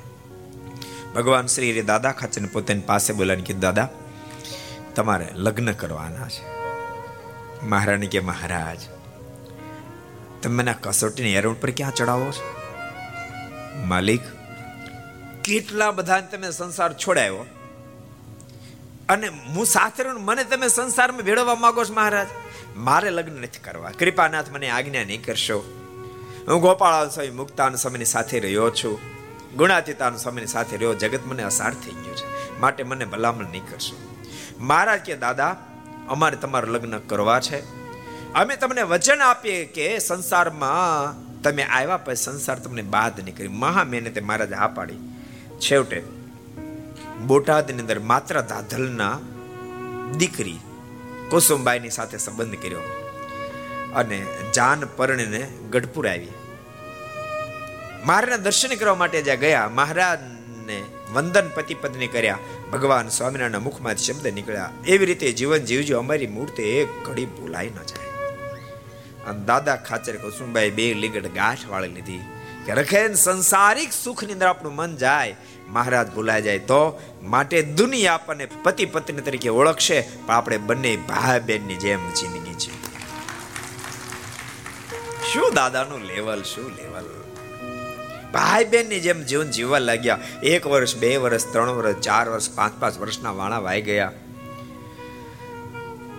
[1.16, 3.90] ભગવાન શ્રી દાદા ખાચરને પોતાની પાસે બોલાવીને કીધું, દાદા,
[4.96, 6.58] તમારે લગ્ન કરવાના છે.
[7.66, 8.97] મહારાણી કે મહારાજ
[10.44, 12.56] તમે મને કસોટીની એરોડ પર ક્યાં ચડાવો છો?
[13.86, 14.22] માલિક,
[15.44, 17.46] કેટલા બધા તમે સંસાર છોડાયો?
[19.10, 22.28] અને હું સાથે મને તમે સંસારમાં ભેળવવા માંગો છો મહારાજ?
[22.76, 23.90] મારે લગ્ન નથી કરવા.
[23.90, 25.58] કૃપાનાથ મને આજ્ઞા નહીં કરશો.
[26.48, 29.00] હું ગોપાળ સ્વામી મુક્તાન સ્વામીની સાથે રહ્યો છું.
[29.58, 30.94] ગુણાતીતાન સ્વામીની સાથે રહ્યો.
[30.94, 32.60] જગત મને અસાર થઈ ગયું છે.
[32.60, 34.16] માટે મને ભલામણ નહીં કરશો.
[34.60, 35.56] મહારાજ કે, દાદા,
[36.10, 37.87] અમારે તમારું લગ્ન કરવા છે.
[38.36, 43.48] અમે તમને વચન આપીએ કે સંસારમાં તમે આવ્યા પછી સંસાર તમને બાદ નહીં કરી.
[43.48, 44.96] મહા મહેનતે મહારાજ હા પાડી.
[45.60, 46.04] છેવટે
[47.28, 49.20] બોટાદની અંદર માત્ર દાધલના
[50.18, 50.60] દીકરી
[51.30, 52.80] કુસુમબાઈની સાથે સંબંધ કર્યો
[53.96, 56.28] અને જાન પરણીને ગઢપુર આવી.
[58.06, 62.38] મહારાજના દર્શન કરવા માટે જ્યાં ગયા, મહારાજને વંદન પતિ પત્ની કર્યા.
[62.74, 64.70] ભગવાન સ્વામિનારાયણના મુખમાંથી શબ્દ નીકળ્યા.
[64.86, 68.07] એવી રીતે જીવન જીવજો, અમારી મૂર્તિ એક ઘડી ભૂલાઈ ન જાય.
[69.28, 72.20] અને દાદા ખાચર કુસુમબાઈ બે લીગડ ગાંઠ વાળી લીધી.
[72.66, 75.36] કે રખેન સંસારિક સુખની અંદર આપણું મન જાય,
[75.70, 81.40] મહારાજ ભૂલાઈ જાય, તો માટે દુનિયા આપણને પતિ પત્ની તરીકે ઓળખશે, પણ આપણે બંને ભાઈ
[81.40, 82.76] બહેનની જેમ જિંદગી છે.
[85.34, 87.08] શું દાદાનું લેવલ શું લેવલ
[88.34, 90.20] ભાઈ બહેનની જેમ જીવન જીવવા લાગ્યા.
[90.44, 94.12] એક વર્ષ, બે વર્ષ, ત્રણ વર્ષ, ચાર વર્ષ, પાંચ પાંચ વર્ષના વાણા વાઈ ગયા.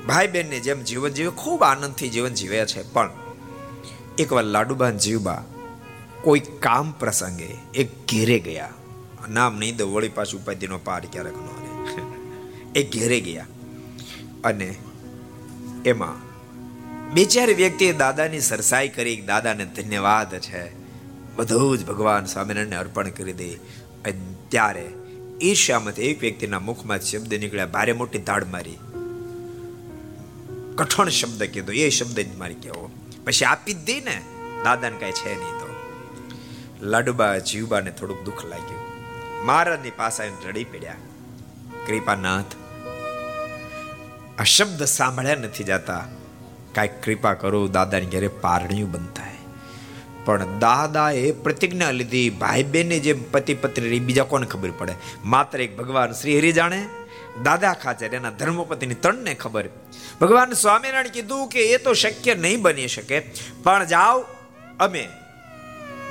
[0.09, 2.93] ભાઈ બહેનની જેમ જીવન જીવે, ખૂબ આનંદથી જીવન જીવ્યા છે.
[2.93, 3.11] પણ
[4.19, 5.45] એકવાર લાડુબા જીવબા
[6.23, 8.71] કોઈ કામ પ્રસંગે એક ઘેરે ગયા.
[9.31, 12.81] નામ નહીં દો વળી પાછું ઉપાધિનો પાર ક્યારેક ન રહે.
[12.81, 13.47] એ ઘેરે ગયા.
[14.45, 14.77] અને
[15.85, 16.29] એમાં
[17.15, 20.73] બે ચાર વ્યક્તિએ દાદાની સરસાઈ કરી દાદાને ધન્યવાદ છે.
[21.37, 23.49] બધું જ ભગવાન સ્વામિનારાયણને અર્પણ કરી દે.
[24.05, 24.89] અને ત્યારે
[25.43, 28.79] ઈર્ષ્યામાંથી એક વ્યક્તિના મુખમાં શબ્દ નીકળ્યા, ભારે મોટી ધાડ મારી.
[30.79, 31.73] કઠણ શબ્દ કીધો.
[31.73, 32.91] એ શબ્દ જ મારી કહેવો.
[33.27, 34.17] પછી આપી જ દઈ ને
[34.65, 35.69] દાદાને કાંઈ છે નહીં તો
[36.83, 38.83] લાડુબા જીવબાને થોડુંક દુઃખ લાગ્યું.
[39.47, 40.95] મહારાજની પાસે રડી પડ્યા.
[41.87, 42.53] કૃપાનાથ,
[44.39, 46.05] આ શબ્દ સાંભળ્યા નથી જતા.
[46.75, 49.27] કાંઈક કૃપા કરો, દાદાની ઘરે પારણિયું બનતા
[50.25, 52.31] પણ દાદા એ પ્રતિજ્ઞા લીધી.
[52.31, 54.95] ભાઈ બહેનને જે પતિ પત્ની બીજા કોને ખબર પડે?
[55.25, 56.81] માત્ર એક ભગવાન શ્રી હરિ જાણે.
[57.43, 59.69] દાદા ખાચર, એના ધર્મપતિની ત્રણને ખબર.
[60.21, 63.19] ભગવાન સ્વામિનારાયણ કીધું કે એ તો શક્ય નહીં બની શકે,
[63.63, 64.25] પણ જાઓ,
[64.81, 65.09] અમે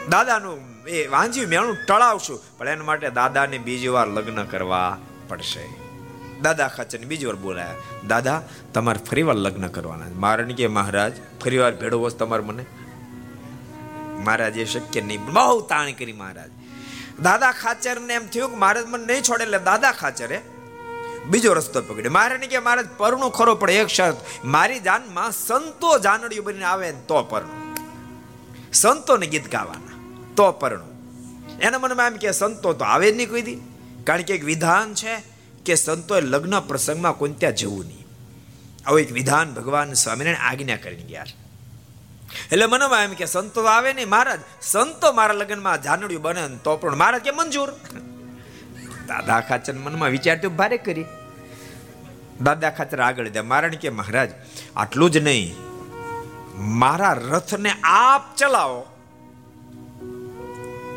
[0.09, 5.65] દાદાનું એ વાંજ્યું, મેણું ટળાવશું, પણ એના માટે દાદાને બીજી વાર લગ્ન કરવા પડશે.
[6.41, 7.73] દાદા ખાચરને બીજી વાર બોલાયા,
[8.07, 8.41] દાદા,
[8.73, 12.65] તમારે ફરી વાર લગ્ન કરવાના મારણ કે, મહારાજ, ફરી વાર ભેળવો તમારે મને.
[14.23, 16.51] મહારાજ એ શક્ય નહીં, બહુ તાણ કરી મહારાજ.
[17.23, 20.41] દાદા ખાચર ને એમ થયું કે, મહારાજ, મને નહીં છોડે, એટલે દાદા ખાચરે
[21.29, 22.11] બીજો રસ્તો પકડ્યો.
[22.11, 27.23] મહારાજ કે મહારાજ પરણું ખરો પડે એક શરત, મારી જાનમાં સંતો જાનડીઓ બનીને આવે તો
[27.23, 27.63] પરણું.
[28.73, 29.95] સંતોને ગીત ગાવાના,
[30.35, 30.93] તો પરણું.
[31.59, 33.57] એના મનમાં એમ કે સંતો તો આવે જ નહીં કોઈ
[34.03, 35.13] કારણ કે એક વિધાન છે
[35.65, 38.05] કે સંતોએ લગ્ન પ્રસંગમાં કોઈ ત્યાં જવું નહીં.
[38.85, 41.25] આવું એક વિધાન ભગવાન સ્વામિનારાયણ આજ્ઞા કરીને ગયા
[42.51, 44.39] એટલે મનમાં એમ કે સંતો આવે નહીં, મહારાજ.
[44.61, 47.69] સંતો મારા લગ્નમાં જાનડિયું બને તો પણ મહારાજ કે મંજૂર?
[49.07, 51.05] દાદા ખાચર મનમાં વિચારતું ભારે કરી.
[52.41, 54.29] દાદા ખાતર આગળ દે મારણ કે, મહારાજ,
[54.75, 55.55] આટલું જ નહીં.
[56.57, 58.81] મારા રથને આપ ચલાવો.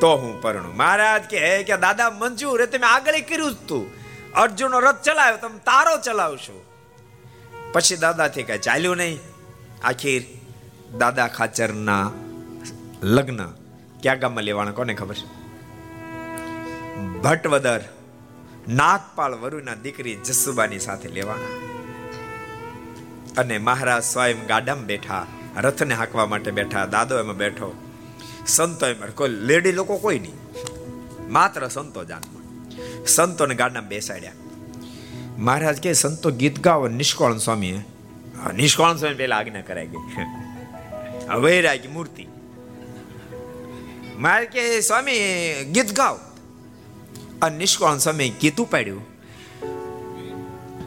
[0.01, 0.77] તો હું પરણું.
[0.77, 2.67] મહારાજ કે, હે, કે દાદા, મંજૂર.
[2.67, 4.01] તમે આગળ કર્યું તું.
[4.33, 6.65] અર્જુનનો રથ ચલાવ્યો તમે તારો ચલાવશો
[7.73, 9.19] પછી દાદાથી કઈ ચાલ્યું નહીં.
[9.85, 10.25] આખીર
[10.99, 12.11] દાદા ખાચરના
[13.03, 13.47] લગ્ન
[14.03, 14.71] ક્યાં ગામમાં લેવાના?
[14.71, 15.15] કોને ખબર?
[15.15, 15.27] છે
[17.19, 17.81] ભટ્ટવદર
[18.71, 21.71] નાગપાળ વરુના દીકરી જસુબાની સાથે લેવાના.
[23.41, 27.81] અને મહારાજ સ્વયં ગાડામાં બેઠા, રથને હાંકવા માટે બેઠા, દાદો એમાં બેઠો,
[28.47, 30.33] સંતો એમાં કોઈ લેડી લોકો કોઈ નહીં.
[31.33, 32.41] માત્ર સંતો જાનમાં
[33.07, 34.33] સંતોને ગાડામાં બેસાડ્યા.
[35.39, 37.79] મહારાજ કે સંતો ગીત ગાવો નિષ્કોળ સ્વામી
[38.57, 40.23] નિષ્કોળ સ્વામી પેલા આજ્ઞા કરાઈ ગઈ
[41.41, 42.27] વૈરાગ મૂર્તિ.
[44.19, 45.19] મારે કે સ્વામી
[45.75, 46.30] ગીત ગાવ
[47.43, 49.21] અને નિષ્કોળ સમય ગીત પાડ્યું.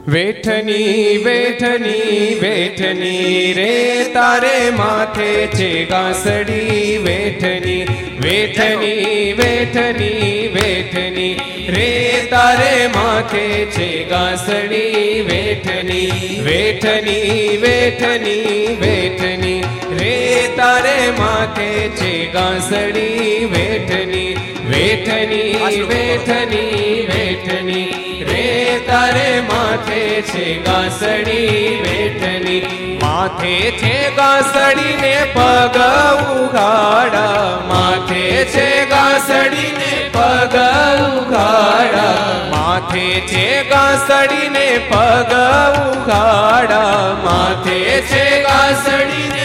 [0.08, 7.88] વેઠની વેઠની વેઠની રે તારે માથે છે ગાસડી વેઠની
[8.22, 19.64] વેઠની વેઠની વેઠની રે તારે માથે છે ગાસડી વેઠની વેઠની વેઠની વેઠની.
[19.92, 24.36] રે તારે માથે છે ગાસડી વેઠની
[24.68, 28.13] વેઠની વેઠની વેઠની.
[28.34, 32.62] રે તારે માથે છે ગાસડી બેઠની
[33.04, 35.84] માથે છે ગાસડી ને પગ
[36.36, 40.66] ઉઘાડા માથે છે ગાસડી ને પગ
[41.10, 42.18] ઉઘાડા
[42.54, 45.42] માથે છે ગાસડી ને પગ
[45.84, 47.80] ઉઘાડા માથે
[48.10, 49.43] છે ગાસડી ને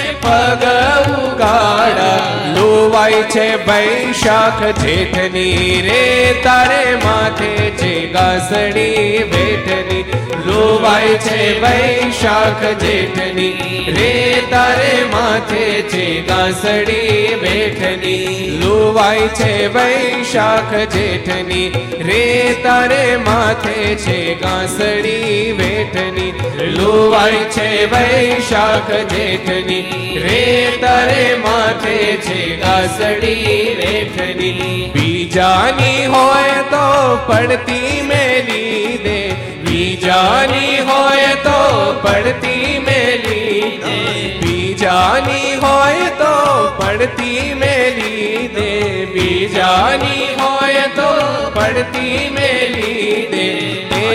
[2.59, 6.04] લોવાય છે વૈશાખ જેઠની રે,
[6.44, 10.04] તારે માથે છે ગાસડી બેઠની
[10.48, 14.12] લોવાય છે વૈશાખ જેઠની રે,
[14.52, 21.66] તારે માથે છે ગાસડી બેઠની લોવાય છે વૈશાખ જેઠની
[22.09, 22.24] રે,
[22.64, 26.32] તારે માથે છે ગાસડી બેઠની
[26.78, 29.82] લોવાય છે વૈશાખ જેઠની
[30.26, 30.42] રે,
[30.80, 36.82] તારે માથે છે ગાસડી વેઠની બીજાની હોય તો
[37.28, 39.18] પડતી મેલી દે
[39.62, 41.59] બીજાની હોય તો
[42.05, 43.99] પડતી મેલી દે
[44.42, 46.32] બીજાની હોય તો
[46.80, 48.70] પડતી મેલી દે
[49.14, 51.11] બીજાની હોય તો
[51.57, 53.49] પડતી મેલી દે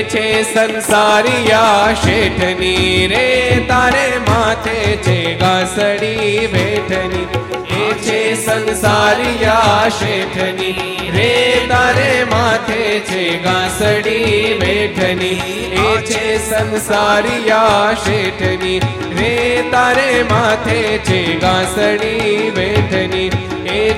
[0.06, 3.26] છે સંસારિયા શેઠની રે
[3.68, 7.53] તારે માથે છે ગાસડી બેઠની
[7.94, 11.12] છે સંસારિયા શેઠની?
[11.14, 15.42] રે તારે માથે છે ઘાસડી બેઠની.
[15.72, 18.80] એ છે સંસારિયા શેઠની?
[19.12, 23.32] રે તારે માથે છે ઘાસડી બેઠની.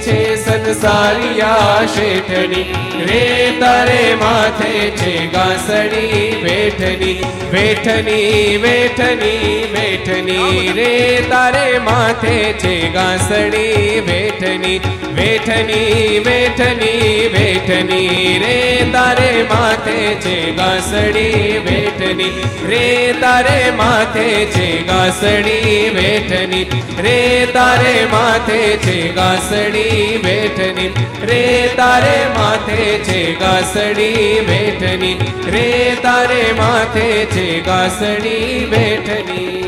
[0.06, 2.66] છે સંસારિયા શેઠની.
[3.10, 3.24] રે
[3.62, 7.16] તારે માથે છે ગાસડી વેઠની
[7.54, 10.74] વેઠની વેઠની વેઠની.
[10.78, 10.92] રે
[11.30, 14.80] તારે માથે છે ગાસડી વેઠની
[15.20, 18.40] વેઠની વેઠની વેઠની.
[18.44, 18.58] રે
[18.96, 22.32] તારે માથે છે ગાસડી વેઠની
[22.72, 22.86] રે
[23.22, 26.66] તારે માથે છે ગાસડી વેઠની.
[27.06, 27.18] રે
[27.54, 29.75] તારે માથે છે ગાસડી
[30.18, 30.94] બેઠની
[31.26, 35.14] રે તારે માથે છે ગાસડી બેઠની
[35.52, 39.66] રે તારે માથે છે ગાસડી બેઠની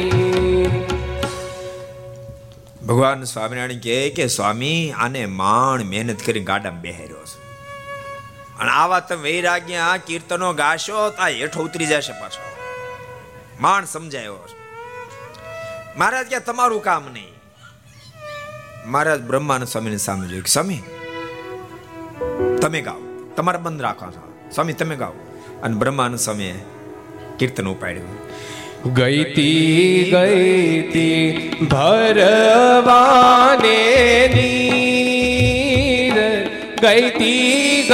[2.87, 7.47] ભગવાન સ્વામિનારાયણ કહે કે, સ્વામી, આને માણ મહેનત કરી ગાડામાં બેહાર્યો છે.
[8.59, 12.57] અને આવા તમે વૈરાગ્ય કીર્તનો ગાશો તો આ હેઠો ઉતરી જશે પાછો.
[13.61, 14.37] માણ સમજાયો
[15.97, 17.36] મહારાજ કે તમારું કામ નહીં.
[18.87, 20.77] મહારાજ બ્રહ્માનંદ સ્વામીની સામે જોયું સ્વામી,
[22.61, 23.29] તમે ગાઓ.
[23.35, 24.33] તમારે બંધ રાખવા છો.
[24.55, 25.11] સ્વામી, તમે ગાઓ.
[25.63, 26.55] અને બ્રહ્માનંદ સ્વામીએ
[27.39, 28.93] કીર્તન ઉપાડ્યું.
[28.93, 34.27] ગઈતી ગઈતી ભરવાને
[36.81, 37.87] ગઈતી ગઈતી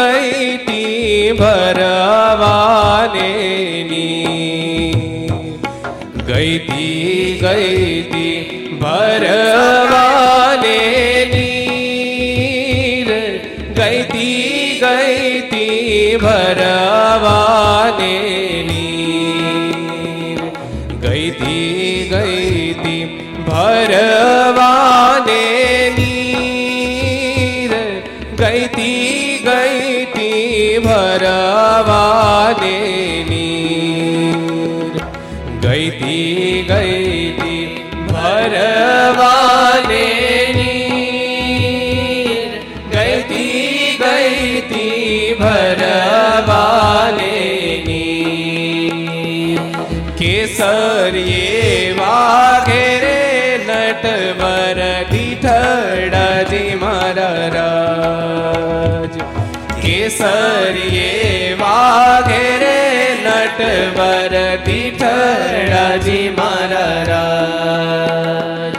[60.14, 62.80] કેસરીએ વાઘેરે
[63.26, 64.36] નટવર
[64.66, 67.04] દીઠડાજી મારા.
[67.08, 68.76] રાજ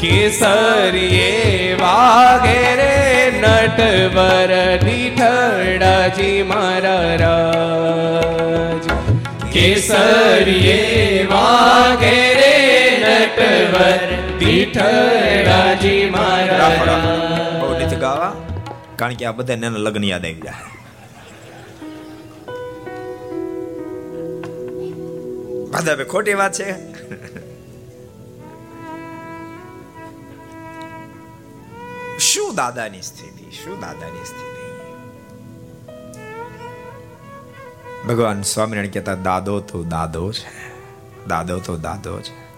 [0.00, 1.28] કેસરીએ
[1.80, 2.96] વાઘે રે
[3.40, 4.52] નટવર
[4.84, 7.16] દીઠડાજી મારા.
[7.16, 8.84] રાજ
[9.52, 10.78] કેસરીએ
[11.30, 12.54] વાઘે રે
[13.06, 14.06] નટવર
[14.38, 17.00] વિઠ્ઠલાજી મારા.
[18.00, 18.49] ગાવા.
[19.00, 20.54] કારણ કે આ બધા એના લગ્ન યાદ આવી જાય.
[25.70, 26.72] બધા ખોટી વાત છે.
[32.18, 33.50] શું દાદાની સ્થિતિ?
[33.50, 34.60] શું દાદાની સ્થિતિ?
[38.08, 40.76] ભગવાન સ્વામિનારાયણ કહેતા, દાદો તો દાદો છે.
[41.26, 42.50] દાદો તો દાદો છે.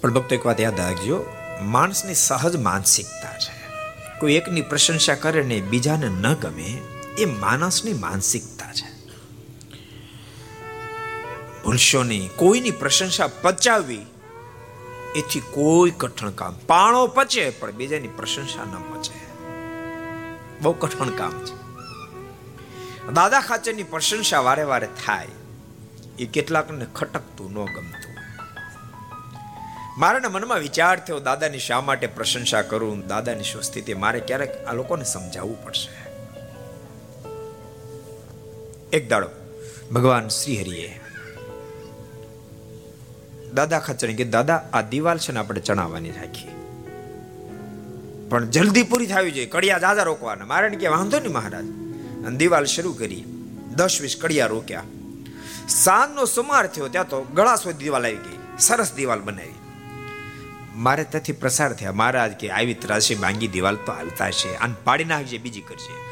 [0.00, 1.24] પણ ભક્તો એક વાત યાદ રાખજો,
[1.62, 3.57] માણસની સહજ માનસિકતા છે.
[4.20, 6.82] કોઈ એકની પ્રશંસા કરે ને બીજાને ન ગમે,
[7.18, 8.98] એ માણસની માનસિકતા છે.
[11.62, 14.06] ભૂલશો નહીં કોઈની પ્રશંસા પચાવવી,
[15.16, 16.56] એથી કોઈ કઠણ કામ.
[16.66, 19.18] પાણો પચે, પણ બીજાની પ્રશંસા ન પચે.
[20.62, 21.58] બહુ કઠણ કામ છે.
[23.12, 25.28] દાદા ખાચરની પ્રશંસા વારે વારે થાય.
[26.18, 28.17] એ કેટલાકને ખટકતું ન ગમતું.
[29.98, 33.06] મારાના મનમાં વિચાર થયો, દાદાની શા માટે પ્રશંસા કરું?
[33.06, 35.90] દાદાની શું સ્થિતિ મારે ક્યારેક આ લોકોને સમજાવવું પડશે.
[38.92, 39.28] એક દાડો,
[39.92, 41.00] ભગવાન શ્રી હરિએ
[43.54, 46.48] દાદા ખચરી કે દાદા, આ દિવાલ છે ને આપણે ચણાવવાની રાખી.
[48.28, 50.46] પણ જલ્દી પૂરી થવી જોઈએ, કડિયા દાદા રોકવાના.
[50.46, 51.64] મારે કે, વાંધો નહીં મહારાજ.
[52.26, 53.24] અને દિવાલ શરૂ કરી,
[53.76, 54.82] દસ વીસ કડિયા રોક્યા.
[55.68, 59.67] સાંજનો સુમાર થયો, ત્યાં તો ગળા સુધી દિવાલ આવી ગઈ, સરસ દિવાલ બનાવી.
[60.78, 61.92] મારે ત્યાંથી પ્રસાર થયા.
[61.92, 64.56] મહારાજ કે આવી ત્રાસી માંગી દિવાલ તો હાલતા છે.
[64.56, 66.08] આને પાડી નાખજે, બીજી કરશે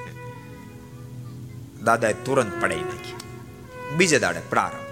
[1.84, 3.12] દાદાએ તુરંત પડાઈ નાખી.
[3.96, 4.86] બીજે દાડે પ્રારંભ.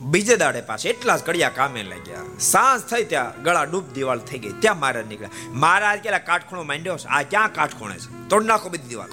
[0.00, 2.18] બીજે દાડે પાસે એટલા જ કડિયા કામે લાગ્યા.
[2.40, 4.52] સાંજ થઈ ત્યાં ગળા ડૂબ દિવાલ થઈ ગઈ.
[4.52, 5.30] ત્યાં મહારાજ નીકળ્યા.
[5.48, 7.04] મહારાજ કેલા કાટખૂણો માંડ્યો છે.
[7.04, 8.28] આ ક્યાં કાટખૂણે છે?
[8.28, 9.10] તોડ નાખો બધી દિવાલ.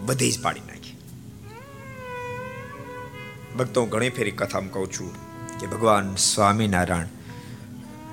[0.00, 0.98] બધી જ પાડી નાખી.
[3.56, 5.29] ભક્તો ઘણી ફેરી કથામાં કહું છું.
[5.60, 7.06] કે ભગવાન સ્વામિનારાયણ,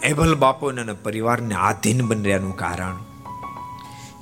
[0.04, 2.98] એબલ બાપુને પરિવારને આધીન બની રહ્યાનું કારણ.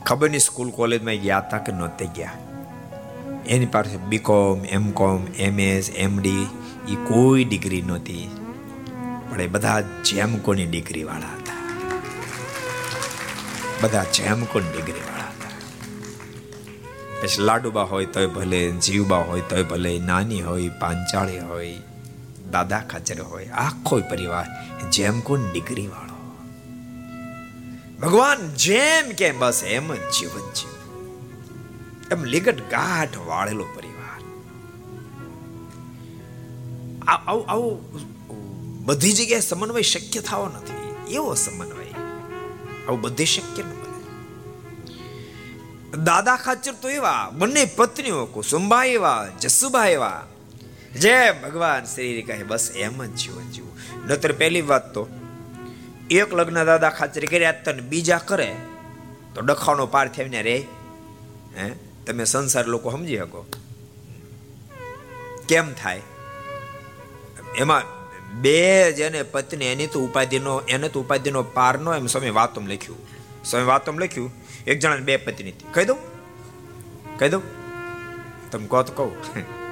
[0.05, 2.31] ખબર નહીં સ્કૂલ કોલેજમાં ગયા હતા કે નહોતે ગયા.
[3.47, 6.43] એની પાસે બીકોમ એમ કોમ એમએસ એમડી
[6.87, 8.29] એ કોઈ ડિગ્રી નહોતી.
[9.29, 11.55] પણ એ બધા જેમ કોની ડિગ્રી વાળા હતા.
[13.81, 15.49] બધા જેમ કોની ડિગ્રી વાળા હતા.
[17.21, 21.73] પછી લાડુબા હોય તોય ભલે, જીવબા હોય તોય ભલે, નાની હોય, પાંચાળી હોય
[22.51, 24.47] દાદા ખાચર હોય આખો પરિવાર
[24.91, 26.15] જેમ કોણ ડિગ્રી વાળો.
[27.99, 30.75] ભગવાન જેમ કે બસ એમ જીવન જીવ.
[32.11, 34.21] એમ લીગટ ગાઢ વાળેલો પરિવાર.
[37.07, 41.91] આવું આવું બધી જગ્યાએ સમન્વય શક્ય થવો નથી, એવો સમન્વય.
[42.87, 44.01] આવું બધે શક્ય ન બને.
[46.03, 50.27] દાદા ખાચર તો એવા, બંને પત્નીઓ કુસુંબા એવા જસુબા એવા
[50.95, 53.77] જય ભગવાન શ્રી કહે, બસ એમ જ જીવન જીવું.
[54.07, 55.07] નતર પહેલી વાત તો,
[56.11, 58.55] એક લગ્ન દાદા ખાતરી કર્યા તને, બીજા કરે,
[59.35, 60.65] તો ડખાનો પાર થઈને રે.
[61.57, 61.71] હે?
[62.05, 63.45] તમે સંસાર લોકો સમજી શકો.
[65.47, 66.01] કેમ થાય?
[67.57, 67.81] એમાં
[68.41, 72.97] બે જેને પત્ની, એની તો ઉપાધિનો, એને તો ઉપાધિનો પાર નો એમ સ્વામી વાતમ લખ્યું.
[73.45, 74.31] સ્વામી વાતમ લખ્યું,
[74.67, 75.65] એક જણા બે પત્ની હતી.
[75.71, 75.97] કહી દઉં?
[77.19, 77.41] કહી દઉં?
[78.51, 79.64] તમે કહો તો કહું.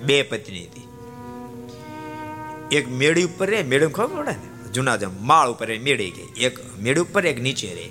[0.00, 0.88] બે પત્ની હતી.
[2.76, 4.72] એક મેળી ઉપર રે મેળી ખબર પડે ને?
[4.72, 7.90] જૂના જમ, માળ ઉપર મેળી ગઈ એક મેળી ઉપર એક નીચે રે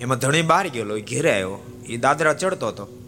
[0.00, 1.82] એમાં ધણી બહાર ગયેલો ઘેરે આવ્યો.
[1.88, 3.02] એ દાદરા ચડતો હતો.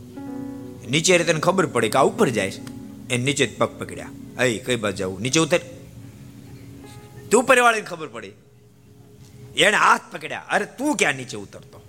[0.90, 2.61] નીચે રીતે ખબર પડી કે આ ઉપર જાય છે.
[3.14, 4.09] એ નીચે જ પગ પકડ્યા.
[4.38, 5.59] અહીં કઈ બાજુ જવું નીચે ઉતર.
[7.30, 8.30] તું ઉપર વાળીને ખબર પડી.
[9.56, 10.44] એને હાથ પકડ્યા.
[10.50, 11.82] અરે, તું ક્યાં નીચે ઉતરતો?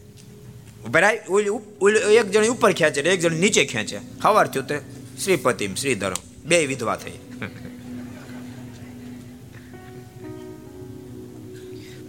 [0.88, 4.00] ઉપર એક જણ ઉપર ખેંચે એક જણ નીચે ખેંચે.
[4.22, 4.80] ખબર થયું તે
[5.24, 7.18] શ્રીપતિમ શ્રીધરમ બે વિધવા થઈ.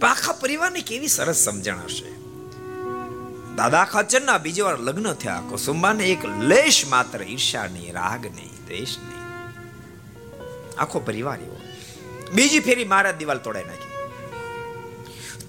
[0.01, 2.09] આખા પરિવારની કેવી સરસ સમજણ હશે
[3.55, 8.97] દાદા ખાચરના બીજી વાર લગ્ન થયા, કુસુંબાને એક લેશ માત્ર ઈર્ષા નહીં રાગ નહીં દ્વેષ
[8.97, 9.21] નહીં
[10.79, 11.57] આખો પરિવાર એવો.
[12.33, 13.91] બીજી ફેરી મારા દિવાલ તોડાઈ નાખી.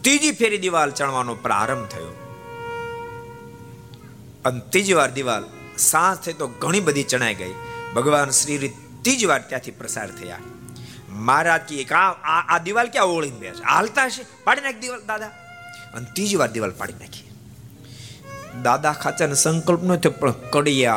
[0.02, 2.12] ત્રીજી ફેરી દિવાલ ચણવાનો પ્રારંભ થયો.
[4.44, 5.44] અને ત્રીજી વાર દિવાલ
[5.90, 7.54] સાંજ થઈ તો ઘણી બધી ચણાઈ ગઈ.
[7.94, 8.68] ભગવાન શ્રી
[9.02, 10.38] ત્રીજી વાર ત્યાંથી પ્રસાર થયા.
[11.08, 15.26] મહારાજ કે આ આ દિવાલ ક્યાં ઓળીને બે છે હાલતા છે પાડી નાખી દિવાલ, દાદા.
[15.94, 17.30] અને ત્રીજી વાર દિવાલ પાડી નાખી.
[18.62, 20.96] દાદા ખાચાને સંકલ્પ ન થયો, પણ કડિયા,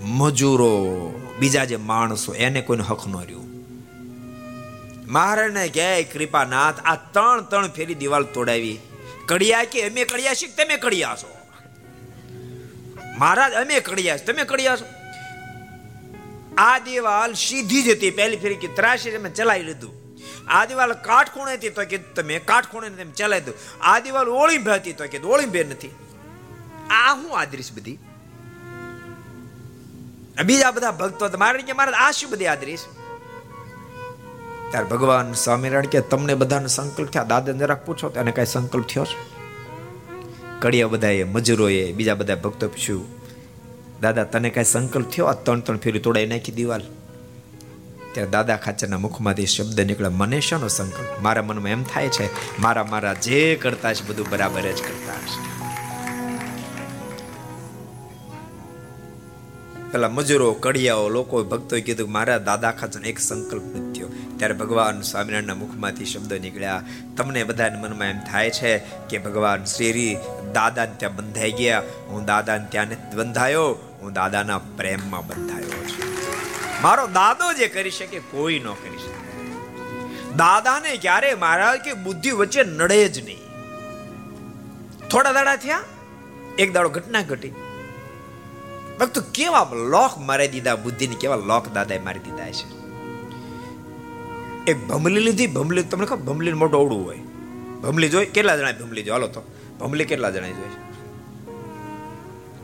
[0.00, 0.72] મજૂરો,
[1.38, 3.44] બીજા જે માણસો, એને કોઈને હક ન રહ્યું.
[5.06, 8.78] મહારાજને કહે કૃપાનાથ, આ ત્રણ ત્રણ ફેરી દિવાલ તોડાવી.
[9.26, 11.43] કડિયા કે, અમે કડિયા છીએ તમે કડિયા છો?
[13.18, 14.86] મહારાજ, અમે કડિયા તમે કડિયા છો?
[16.58, 18.10] આ દિવાલ સીધી જ હતી.
[18.10, 19.92] પહેલી ફેરી કે ત્રાસી તમે ચલાવી લીધું.
[20.48, 24.92] આ દિવાલ કાટખૂણે હતી, તો કે તમે કાટખૂણે તમે ચલાવી દો આ દિવાલ ઓળીંભે હતી,
[24.92, 25.88] તો કે ઓળીંભે નથી.
[26.90, 27.98] આ હું આદરીશ બધી?
[30.44, 32.80] બીજા બધા ભક્તો મારે કે મારે આ શું બધી આદરીશ?
[34.70, 37.22] ત્યારે ભગવાન સ્વામિનારાયણ કે, તમને બધાનો સંકલ્પ થયા.
[37.22, 39.43] દાદા જરાક પૂછો એને કઈ સંકલ્પ થયો છે?
[40.60, 43.06] કડિયા બધાએ, મજૂરોએ, બીજા બધા ભક્તો પૂછ્યું
[44.00, 45.24] દાદા, તને કઈ સંકલ્પ થયો?
[45.24, 46.82] આ ત્રણ ત્રણ ફેરી તોડાઈ નાખી દિવાલ.
[48.12, 51.22] ત્યારે દાદા ખાચરના મુખમાંથી શબ્દ નીકળે, મને શાનો સંકલ્પ?
[51.22, 52.26] મારા મનમાં એમ થાય છે,
[52.60, 55.54] મારા મારા જે કરતા છે બધું બરાબર જ કરતા છે
[59.92, 63.93] પેલા મજૂરો, કડિયાઓ લોકો ભક્તોએ કીધું મારા દાદા ખાચર એક સંકલ્પ
[64.44, 66.82] ત્યારે ભગવાન સ્વામિનારાયણના મુખમાંથી શબ્દો નીકળ્યા.
[67.16, 70.16] તમને બધાને મનમાં એમ થાય છે કે ભગવાન શ્રી
[70.52, 71.82] દાદા ત્યાં બંધાઈ ગયા.
[72.08, 73.72] હું દાદાને ત્યાં નથી બંધાયો.
[74.02, 76.12] હું દાદાના પ્રેમમાં બંધાયો છું.
[76.82, 79.48] મારો દાદો જે કરી શકે કોઈ ન કરી શકે.
[80.36, 83.38] દાદાને ક્યારે મારા કે બુદ્ધિ વચ્ચે નડે જ નહીં.
[85.08, 85.82] થોડા દાડા થયા,
[86.58, 87.52] એક દાડો ઘટના ઘટી.
[89.00, 92.83] ભક્તો કેવા લોક મારી દીધા, બુદ્ધિની કેવા લોક દાદાએ મારી દીધા છે
[94.66, 97.18] એક ભમલી લીધી, ભમલી, તમને ખબર ભમલી મોટો અવડું હોય.
[97.82, 99.12] ભમલી જોઈ, કેટલા જણા ભમલી જોઈ?
[99.12, 99.42] હાલો તો,
[99.80, 100.72] ભમલી કેટલા જણા જોઈ?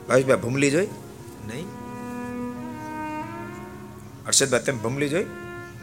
[0.08, 0.86] ભાઈ ભમલી જોઈ?
[1.46, 1.66] નહીં.
[4.26, 5.24] હર્ષદભાઈ, તમે ભમલી જોઈ?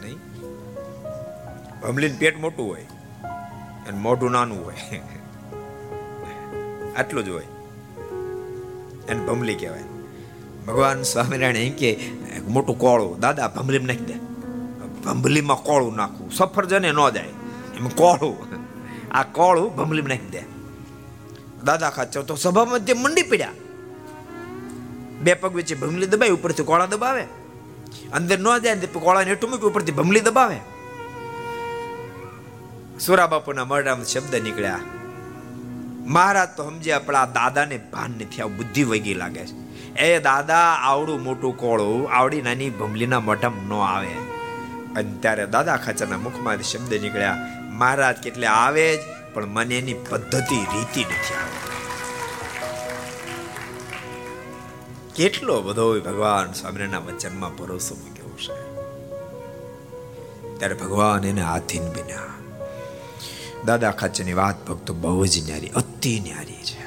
[0.01, 0.17] નહીં.
[1.81, 2.85] ભમલીનું પેટ મોટું હોય,
[3.87, 4.99] અને મોઢું નાનું હોય.
[6.95, 7.43] આટલું જ હોય.
[9.07, 9.83] એને ભમલી કહેવાય.
[10.67, 12.09] ભગવાન સ્વામિનારાયણ એમ કે,
[12.47, 13.19] મોટું કોળું.
[13.19, 14.36] દાદા ભમલી નાખી દે.
[15.07, 16.31] ભમલીમાં કોળું નાખવું.
[16.31, 17.23] સફરજને ન જાય.
[17.77, 18.37] એમ કોળું.
[19.11, 20.41] આ કોળું ભંભલીમાં નાખી દે.
[21.63, 23.51] દાદા ખાચર તો સભામાં જે મંડી પડ્યા.
[25.21, 27.23] બે પગ વચ્ચે ભમલી દબાવી ઉપરથી કોળા દબાવે.
[28.13, 30.57] અંદર ન જાય ને કોળાને હેઠું મૂકી ઉપરથી ભમલી દબાવે.
[32.99, 34.79] સુરા બાપુના મરડામાં શબ્દ નીકળ્યા.
[36.05, 39.67] મહારાજ તો સમજ્યા પણ આ દાદાને ભાન નથી, આવું બુદ્ધિ વગી લાગે છે.
[39.95, 44.26] એ દાદા, આવડું મોટું કોળું આવડી નાની ભમલીના મોઢામાં ન આવે.
[44.97, 47.37] અને ત્યારે દાદા ખાચરના મુખમાંથી શબ્દ નીકળ્યા.
[47.71, 48.99] મહારાજ કેટલે આવે જ,
[49.33, 51.65] પણ મને એની પદ્ધતિ, રીતિ નથી આવતી.
[55.15, 58.57] કેટલો બધો ભગવાન સ્વામિનારાયણના વચનમાં ભરોસો મૂક્યો છે
[60.57, 62.35] ત્યારે ભગવાન એને આધીન બન્યા
[63.65, 66.86] દાદા ખાચરની વાત ભક્તો બહુ જ ન્યારી, અતિ ન્યારી છે.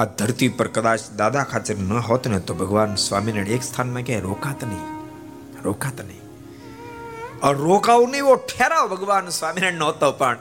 [0.00, 4.22] આ ધરતી પર કદાચ દાદા ખાચર ન હોત ને તો ભગવાન સ્વામિનારાયણ એક સ્થાનમાં ક્યાંય
[4.22, 5.02] રોકાત નહીં.
[5.64, 6.20] રોકાત નહીં.
[7.52, 10.36] રોકાવું નહીં, એવો ઠેરાવ ભગવાન સ્વામિનારાયણ નહોતો પણ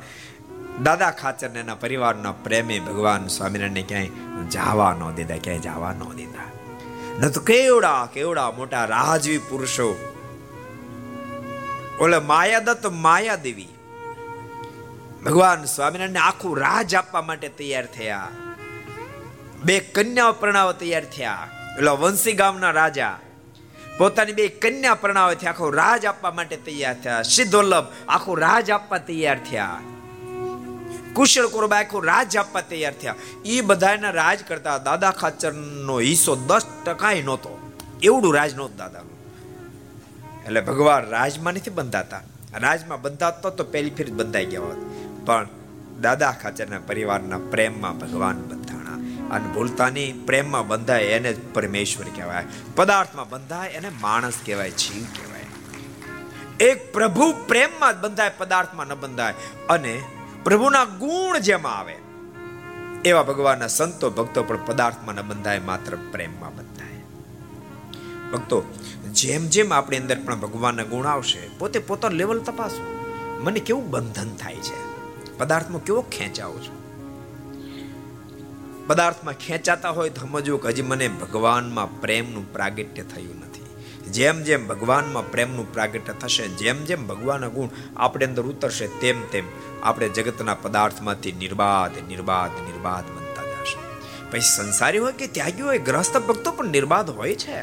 [0.83, 4.07] દાદા ખાચર ને એના પરિવારના પ્રેમે ભગવાન સ્વામિનારાયણને ક્યાંય
[4.49, 6.45] જવા ન દીધા, ક્યાંય જવા ન દીધા.
[7.19, 10.11] ન તો કેવડા કેવડા મોટા રાજવી પુરુષો.
[11.99, 13.67] ઓલે માયાદત્ત માયા દેવી
[15.25, 18.27] ભગવાન સ્વામિનારાયણ આખું રાજ આપવા માટે તૈયાર થયા.
[19.65, 21.47] બે કન્યાઓ પરણાવ તૈયાર થયા.
[21.77, 23.19] એટલે વંશી ગામના રાજા
[23.97, 27.21] પોતાની બે કન્યા પરણાવે આખો રાજ આપવા માટે તૈયાર થયા.
[27.21, 29.79] સિદ્ધોલ્લભ આખો રાજ આપવા તૈયાર થયા.
[31.13, 33.15] કુશળ કોરબા આખો રાજ આપવા તૈયાર થયા.
[33.45, 37.71] એ બધાના રાજ કરતા દાદા ખાચરનો હિસ્સો દસ ટકા નહોતો.
[38.03, 39.11] એવડું રાજ નહોતું દાદાનું.
[40.45, 42.21] એટલે ભગવાન રાજમાં નથી બંધાતા.
[42.53, 44.77] રાજમાં બંધાતો તો પહેલી ફેર બંધાઈ ગયા હોત.
[45.25, 45.47] પણ
[46.01, 48.64] દાદા ખાચરના પરિવારના પ્રેમમાં ભગવાન બંધાણા
[49.31, 52.45] અને ભૂલતાની પ્રેમમાં બંધાય એને પરમેશ્વર કહેવાય.
[52.75, 55.35] પદાર્થમાં બંધાય એને માણસ કહેવાય, જીવ કહેવાય.
[56.59, 59.33] એક પ્રભુ પ્રેમમાં બંધાય, પદાર્થમાં ન બંધાય.
[59.69, 60.03] અને
[60.43, 61.95] પ્રભુના ગુણ જેમાં આવે.
[63.05, 67.01] એવા ભગવાનના સંતો, ભક્તો પણ પદાર્થમાં ન બંધાય, માત્ર પ્રેમમાં બંધાય.
[68.31, 68.63] ભક્તો,
[69.11, 72.95] જેમ જેમ આપણી અંદર પણ ભગવાનના ગુણ આવશે, પોતે પોતાનું લેવલ તપાસો.
[73.43, 74.95] મને કેવું બંધન થાય છે?
[75.37, 76.84] પદાર્થમાં કેવો ખેંચાવું છું?
[78.87, 83.65] પદાર્થમાં ખેંચાતા હોય તો સમજવું કે હજી મને ભગવાનમાં પ્રેમનું પ્રાગટ્ય થયું નથી.
[84.11, 89.45] જેમ જેમ ભગવાનમાં પ્રેમનું પ્રાગટ્ય થશે, જેમ જેમ ભગવાનના ગુણ આપણે અંદર ઉતરશે, તેમ તેમ
[89.83, 93.79] આપણે જગતના પદાર્થમાંથી નિર્બાધ નિર્બાધ નિર્બાધ બનતા જશે.
[94.31, 97.57] પછી સંસારી હોય કે ત્યાગી હોય ગ્રહસ્થ ભક્તો પણ નિર્બાધ હોય છે.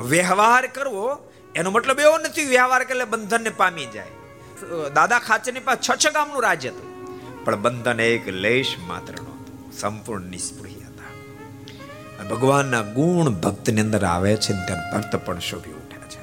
[0.00, 1.06] વ્યવહાર કરવો,
[1.54, 4.12] એનો મતલબ એવો નથી વ્યવહાર કરે બંધનને પામી જાય.
[4.94, 6.88] દાદા ખાચરની પાસે છ છ ગામનું રાજ્ય હતું.
[7.44, 9.31] પણ બંધન એક લેશ માત્ર નહોતું
[9.80, 16.20] સંપૂર્ણ નિષ્પૃહી હતા ભગવાનના ગુણ ભક્તની અંદર આવે છે ત્યારે ભક્ત પણ શોભી ઉઠે છે.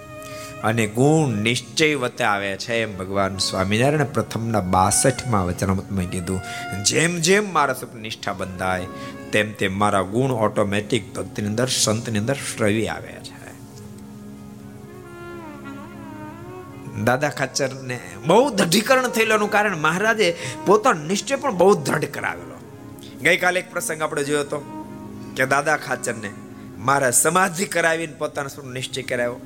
[0.62, 6.42] અને ગુણ નિશ્ચય વતે આવે છે એમ ભગવાન સ્વામિનારાયણ પ્રથમના બાસઠમાં વચનામતમાં કીધું,
[6.84, 8.86] જેમ જેમ મારા સુખ નિષ્ઠા બંધાય,
[9.32, 13.40] તેમ તેમ મારા ગુણ ઓટોમેટિક ભક્તિની અંદર, સંતની અંદર શ્રવી આવે છે.
[17.04, 22.49] દાદા ખાચર ને બહુ દઢીકરણ થયેલાનું કારણ મહારાજે પોતાનો નિશ્ચય પણ બહુ દ્રઢ કરાવેલો
[23.24, 24.60] ગઈકાલે એક પ્રસંગ આપણે જોયો હતો
[25.36, 26.30] કે દાદા ખાચરને
[26.78, 29.40] મારા સમાધિ કરાવીને પોતાનો શું નિશ્ચય કરાવ્યો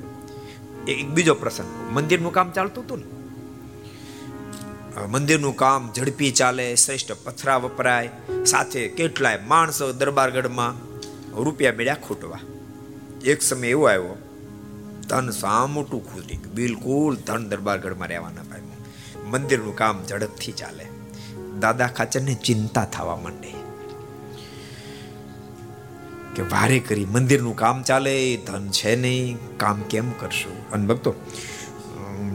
[0.88, 1.94] એક બીજો પ્રસંગ.
[1.94, 3.04] મંદિરનું કામ ચાલતું હતું ને?
[5.06, 8.10] મંદિરનું કામ ઝડપી ચાલે, શ્રેષ્ઠ પથરા વપરાય,
[8.46, 10.74] સાથે કેટલાય માણસો દરબારગઢમાં
[11.44, 12.38] રૂપિયા મેળ્યા ખૂટવા.
[13.24, 14.16] એક સમય એવો આવ્યો
[15.08, 19.30] ધન સામોટું ખુલી બિલકુલ ધન દરબારગઢમાં રહેવાના પામ્યું.
[19.30, 20.86] મંદિરનું કામ ઝડપથી ચાલે.
[21.58, 23.63] દાદા ખાચરને ચિંતા થવા માંડી.
[26.34, 28.14] કે ભારે કરી મંદિરનું કામ ચાલે,
[28.46, 30.56] ધન છે નહીં, કામ કેમ કરશું?
[30.72, 31.10] અને ભક્તો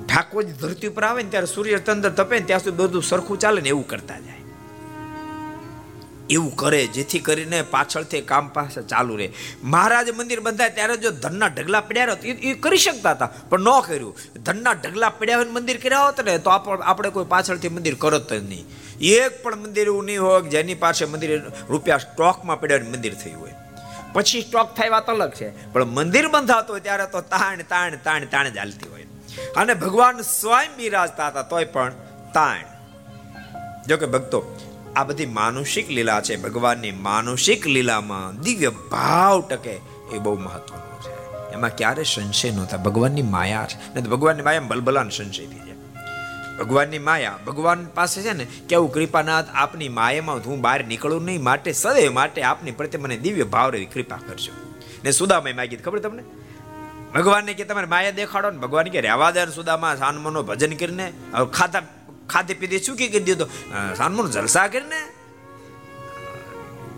[0.10, 3.60] ઠાકોરજી ધરતી ઉપર આવે ને ત્યારે સૂર્ય ચંદ્ર તપે ને ત્યાં સુધી બધું સરખું ચાલે
[3.66, 4.38] ને એવું કરતા જાય.
[6.30, 9.28] એવું કરે જેથી કરીને પાછળથી કામ પાસે ચાલુ રહે.
[9.74, 13.70] મહારાજ મંદિર બંધાય ત્યારે જો ધનના ઢગલા પડ્યા હોત, એ કરી શકતા હતા, પણ ન
[13.88, 14.16] કર્યું.
[14.46, 18.42] ધનના ઢગલા પડ્યા હોય મંદિર કર્યા હોત ને, તો આપણે કોઈ પાછળથી મંદિર કરત જ
[18.52, 18.66] નહીં.
[19.14, 21.32] એક પણ મંદિર એવું નહીં હોય જેની પાસે મંદિર
[21.70, 23.56] રૂપિયા સ્ટોકમાં પડ્યા મંદિર થયું હોય.
[24.14, 25.74] પછી સ્ટોક થાય વાત અલગ છે.
[25.74, 29.06] પણ મંદિર બંધાતું હોય ત્યારે તો તાણ તાણ તાણ તાણ જ હાલતી હોય.
[29.56, 31.92] અને ભગવાન સ્વયં બિરાજતા હતા તોય પણ
[32.34, 32.58] તાણ.
[33.88, 34.60] જો કે ભક્તો,
[34.96, 36.36] આ બધી માનુષિક લીલા છે.
[36.36, 39.74] ભગવાનની માનુષિક લીલામાં દિવ્ય ભાવ ટકે
[40.14, 41.52] એ બહુ મહત્વનું છે.
[41.54, 42.78] એમાં ક્યારે સંશય નહોતા.
[42.78, 43.94] ભગવાનની માયા છે.
[43.94, 45.69] ને ભગવાનની માયા બલબલાન સંશય થઈ
[46.60, 47.40] ભગવાનની માયા.
[47.48, 52.40] ભગવાન પાસે છે ને કેવું કૃપાનાથ આપની માયામાં હું બહાર નીકળું નહીં, માટે સદૈવ માટે
[52.44, 54.54] આપની પ્રત્યે મને દિવ્ય ભાવ રહી કૃપા કરજો.
[55.04, 56.24] ને સુદામાં માગી ખબર તમને?
[57.16, 61.06] ભગવાનને કે તમારે માયા દેખાડો ને, ભગવાન કે રહેવા દે સુદામાં, સાનમનો ભજન કરીને
[61.58, 61.84] ખાતા
[62.32, 63.50] ખાધે પીધી શું કરી દીધું?
[64.00, 65.00] સાનમનો જલસા કરીને?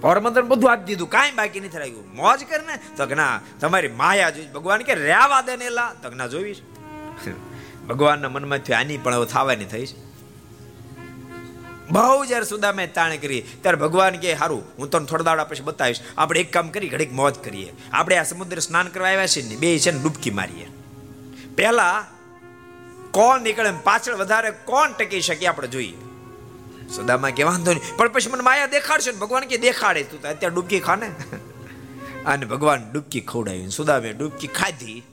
[0.04, 2.08] પોરબંદર બધું આપી દીધું, કાંઈ બાકી નથી રાખ્યું.
[2.20, 6.30] મોજ કરીને, તો ના, તમારી માયા જોઈ, ભગવાન કે રહેવા દે ને એલા, તો ના
[6.34, 6.62] જોઈશ
[7.88, 10.12] ભગવાનના મનમાં થયું આની પણ હવે થવાની થઈ છે.
[11.92, 13.42] બહુ જ્યારે સુદામે તાણ કરી.
[13.62, 16.00] ત્યારે ભગવાન કે સારું હું તને થોડા દાડા પછી બતાવીશ.
[16.18, 17.74] આપણે એક કામ કરી, ઘડીક મોજ કરીએ.
[17.94, 20.68] આપણે આ સમુદ્ર સ્નાન કરવા આવ્યા છીએ ને, બે છે ને ડૂબકી મારીએ.
[21.56, 22.06] પહેલા
[23.12, 25.94] કોણ નીકળે પાછળ વધારે કોણ ટકી શકે આપણે જોઈએ.
[26.96, 27.98] સુદામા કે વાંધો નહીં.
[27.98, 29.18] પણ પછી મને માયા દેખાડશે ને.
[29.18, 31.12] ભગવાન કે દેખાડે તું અત્યારે ડૂબકી ખાને.
[32.26, 35.04] અને ભગવાન ડૂબકી ખવડાવી સુદામે ડૂબકી ખાધી.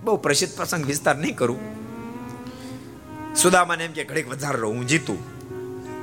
[0.00, 1.88] બહુ પ્રસિદ્ધ પ્રસંગ વિસ્તાર નહીં કરું.
[3.42, 5.18] સુદામાને એમ કે, ઘડીક વધારે રહું, હું જીતું.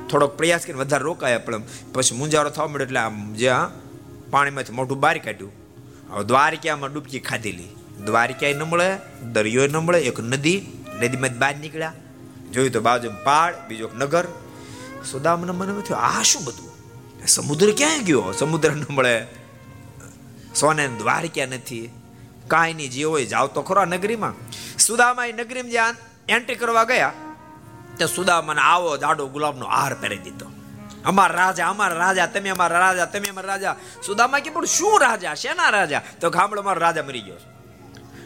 [0.08, 1.62] થોડોક પ્રયાસ કરીને વધારે રોકાયા, પણ
[1.92, 3.70] પછી મુંજારો થવા મળ્યો એટલે આમ જ્યાં
[4.30, 5.52] પાણીમાંથી મોઢું બહાર કાઢ્યું.
[6.10, 7.68] હવે દ્વારકામાં ડૂબકી ખાધેલી
[8.06, 8.98] દ્વારકા ન મળે
[9.32, 10.58] દરિયો ન મળે, એક નદી
[11.00, 11.92] નદીમાં બહાર નીકળ્યા.
[12.52, 14.24] જોયું તો બાજુ પહાડ, બીજો નગર.
[15.10, 16.72] સુદામને મને થયું, આ શું બધું?
[17.26, 18.32] સમુદ્ર ક્યાં ગયો?
[18.32, 19.26] સમુદ્ર ન મળે.
[20.54, 21.90] સોને દ્વારક્યા નથી.
[22.48, 24.34] કાંઈ નહીં જે હોય જાવ તો ખરો નગરીમાં.
[24.78, 25.96] સુદામા નગરીમાં જ્યાં
[26.28, 27.12] એન્ટ્રી કરવા ગયા
[27.98, 30.46] તો સુદામાને આવો જાડો ગુલાબનો હાર પહેરી દીધો.
[31.04, 33.76] અમારા રાજા અમારા રાજા, તમે અમારા રાજા, તમે અમારા રાજા.
[34.06, 35.34] સુદામા કે, પણ શું રાજા?
[35.34, 36.02] શેના રાજા?
[36.20, 37.36] તો ગામડો મારો રાજા મરી ગયો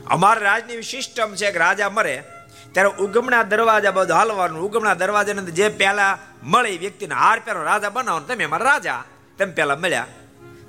[0.07, 2.25] અમારા રાજની સિસ્ટમ છે કે રાજા મરે,
[2.73, 4.63] ત્યારે ઉગમણા દરવાજા બધું હાલવાનું.
[4.63, 9.05] ઉગમણા દરવાજાને જે પહેલા મળે વ્યક્તિને હાર પહેરો, રાજા બનાવો તમે અમારા રાજા.
[9.39, 10.07] તમે પહેલા મળ્યા.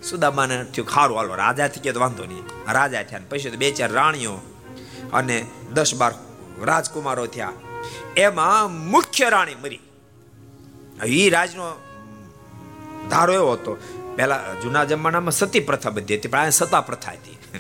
[0.10, 2.46] સુદામાને થયું ખારું હાલો રાજા થઈ ગયો વાંધો નહીં.
[2.72, 4.34] રાજા થયા પછી બે ચાર રાણીઓ
[5.14, 6.14] અને દસ બાર
[6.62, 7.52] રાજકુમારો થયા.
[8.18, 9.80] એમાં મુખ્ય રાણી મરી.
[11.06, 11.76] એ રાજનો
[13.10, 13.78] ધારો એવો હતો.
[14.16, 17.38] પેલા જૂના જમાનામાં સતી પ્રથા બધી હતી, પણ સતા પ્રથા હતી.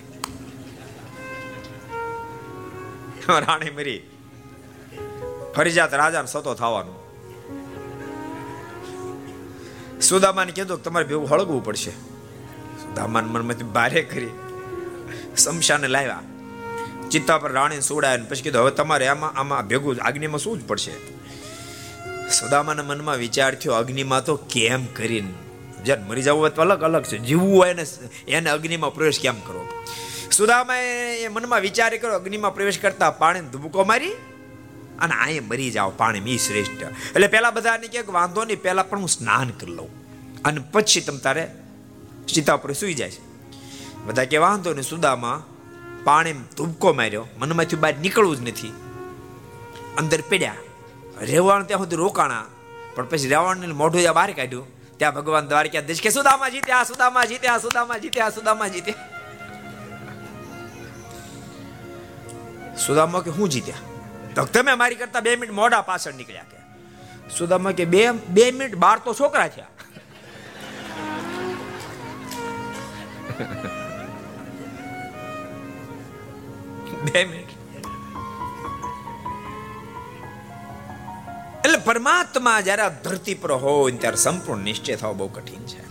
[3.30, 4.01] રાણી મરી.
[5.55, 7.01] ફરજિયાત રાજાને સતો થવાનું.
[10.01, 11.91] સુદામાને કીધું કે તમારે ભેગું હળગવું પડશે.
[12.78, 14.30] સુદામાન મનમાંથી બારે કરી.
[15.38, 16.19] શમશાને લાવ્યા.
[17.12, 20.93] ચિત્તા પર રાણી સોડાય પછી કીધું, હવે તમારે આમાં આમાં ભેગું અગ્નિમાં શું જ પડશે?
[22.30, 25.34] સુદામાના મનમાં વિચાર થયો, અગ્નિમાં તો કેમ કરીને?
[25.86, 27.18] જ્યારે મરી જવું હોય તો અલગ અલગ છે.
[27.18, 27.86] જીવવું હોય ને
[28.28, 29.68] એને અગ્નિમાં પ્રવેશ કેમ કરો
[30.32, 34.12] સુદામાએ એ મનમાં વિચાર કર્યો, અગ્નિમાં પ્રવેશ કરતા પાણી ધુબકો મારી
[34.99, 35.89] અને અહીંયા મરી જાઓ.
[35.89, 36.84] પાણી મી શ્રેષ્ઠ.
[36.84, 39.89] એટલે પેલા બધાને કે, વાંધો નહીં પહેલાં પણ હું સ્નાન કરી લઉં.
[40.43, 41.51] અને પછી તમ તારે
[42.34, 43.22] સીતા પર સુઈ જાય છે.
[44.05, 45.51] બધા કે વાંધો નહીં, સુદામાં
[46.04, 47.28] પાણી ધૂબકો માર્યો.
[47.38, 48.74] મનમાંથી બહાર નીકળવું જ નથી.
[49.97, 50.56] અંદર પડ્યા.
[51.22, 52.45] રેવાણ ત્યાં સુધી રોકાણા.
[52.95, 54.82] પણ પછી રેવાણ મોઢું ત્યાં બહાર કાઢ્યું.
[54.97, 58.95] ત્યાં ભગવાન દ્વારકા દેશ કે, સુદામા જીત્યા સુદામા જીત્યા સુદામા જીત્યા સુદામા જીત્યા.
[62.76, 63.76] સુદામા કે, હું જીત્યા?
[64.36, 66.58] તો તમે મારી કરતા બે મિનિટ મોડા પાછળ નીકળ્યા કે.
[67.38, 69.68] સુદામા કે, બે બે મિનિટ બાર તો છોકરા થયા.
[77.06, 77.52] બે મિનિટ.
[81.66, 85.84] એટલે પરમાત્મા જ્યારે ધરતી પર હોય ત્યારે સંપૂર્ણ નિશ્ચય થવો બહુ કઠિન છે.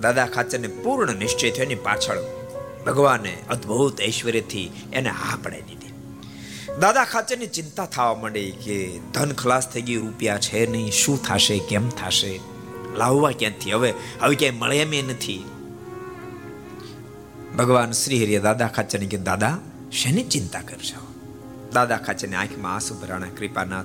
[0.00, 2.20] દાદા ખાચરને પૂર્ણ નિશ્ચય થયો, એની પાછળ
[2.86, 5.92] ભગવાને અદ્ભુત ઐશ્વર્યથી એને હા પડાવી દીધી.
[6.80, 11.58] દાદા ખાચરની ચિંતા થવા માંડી કે ધન ખલાસ થઈ ગયું, રૂપિયા છે નહીં, શું થશે,
[11.58, 12.40] કેમ થશે?
[12.96, 13.72] લાવવા ક્યાંથી?
[13.72, 15.44] હવે હવે ક્યાંય મળે એમ નથી.
[17.56, 19.58] ભગવાન શ્રી હરિએ દાદા ખાચરને કીધું દાદા,
[19.92, 21.14] શેની ચિંતા કરશો?
[21.72, 23.84] દાદા ખાચરની આંખમાં આંસુ ભરાણા, કૃપાનાથ,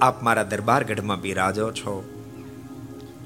[0.00, 2.08] આપ મારા દરબાર ગઢમાં બિરાજો છો.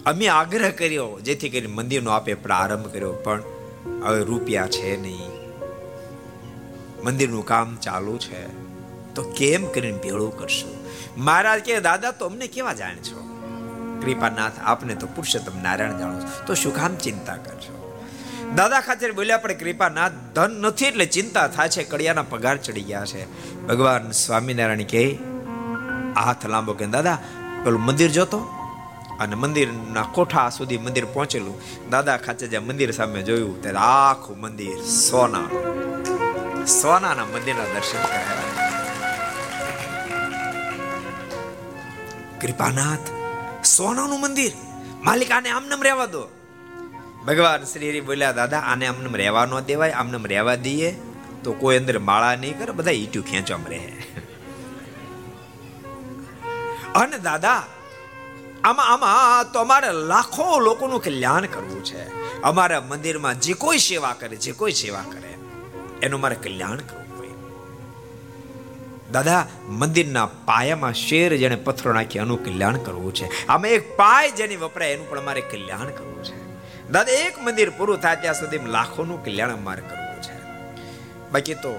[0.07, 3.43] અમે આગ્રહ કર્યો, જેથી કરીને મંદિરનો આપે પ્રારંભ કર્યો, પણ
[4.05, 5.31] હવે રૂપિયા છે નહીં.
[7.05, 8.47] મંદિરનું કામ ચાલુ છે.
[9.15, 10.77] તો કેમ કરીને ભેળું કરશું?
[11.25, 13.39] મહારાજ કે, દાદા તો અમને કેવા જાણે છો?
[14.05, 16.45] કૃપાનાથ, આપને તો પુરુષોત્તમ નારાયણ જાણો છો.
[16.47, 17.82] તો શું કામ ચિંતા કરશો?
[18.57, 21.85] દાદા ખાતર બોલ્યા, પણ કૃપાનાથ ધન નથી એટલે ચિંતા થાય છે.
[21.85, 23.23] કડિયાના પગાર ચડી ગયા છે.
[23.67, 25.19] ભગવાન સ્વામિનારાયણ કહે,
[26.15, 27.19] હાથ લાંબો કે દાદા,
[27.65, 28.39] પેલું મંદિર જોતો?
[29.21, 31.57] અને મંદિરના કોઠા સુધી મંદિર પહોંચેલું.
[31.91, 35.49] દાદા ખાતે જ્યાં મંદિર સામે જોયું, ત્યારે આખું મંદિર સોના,
[36.67, 38.51] સોનાના મંદિરના દર્શન કરાયા.
[42.41, 43.07] કૃપાનાથ,
[43.65, 44.53] સોનાનું મંદિર.
[45.05, 46.42] માલિક આને આમનમ રહેવા દો.
[47.27, 50.91] ભગવાન શ્રી હરિ બોલ્યા, દાદા, આને અમને રહેવા ન દેવાય, અમને રહેવા દઈએ.
[51.45, 53.93] તો કોઈ અંદર માળા નહીં કરે, બધા ઈટું ખેંચવામાં રહે.
[56.95, 57.67] અને દાદા,
[58.65, 62.23] આમાં આમાં તો અમારે લાખો લોકોનું કલ્યાણ કરવું છે.
[62.43, 65.35] અમારા મંદિરમાં જે કોઈ સેવા કરે, જે કોઈ સેવા કરે,
[66.03, 67.29] એનું મારે કલ્યાણ કરવું હોય
[69.13, 73.47] દાદા, મંદિરના પાયામાં શેર જેને પથ્થરો નાખી, એનું કલ્યાણ કરવું છે.
[73.47, 76.42] આમાં એક પાય જેની વપરાય, એનું પણ અમારે કલ્યાણ કરવું છે.
[76.93, 80.35] દાદા, એક મંદિર પૂરું થાય ત્યાં સુધી લાખોનું કલ્યાણ અમારે કરવું છે.
[81.33, 81.73] બાકી તો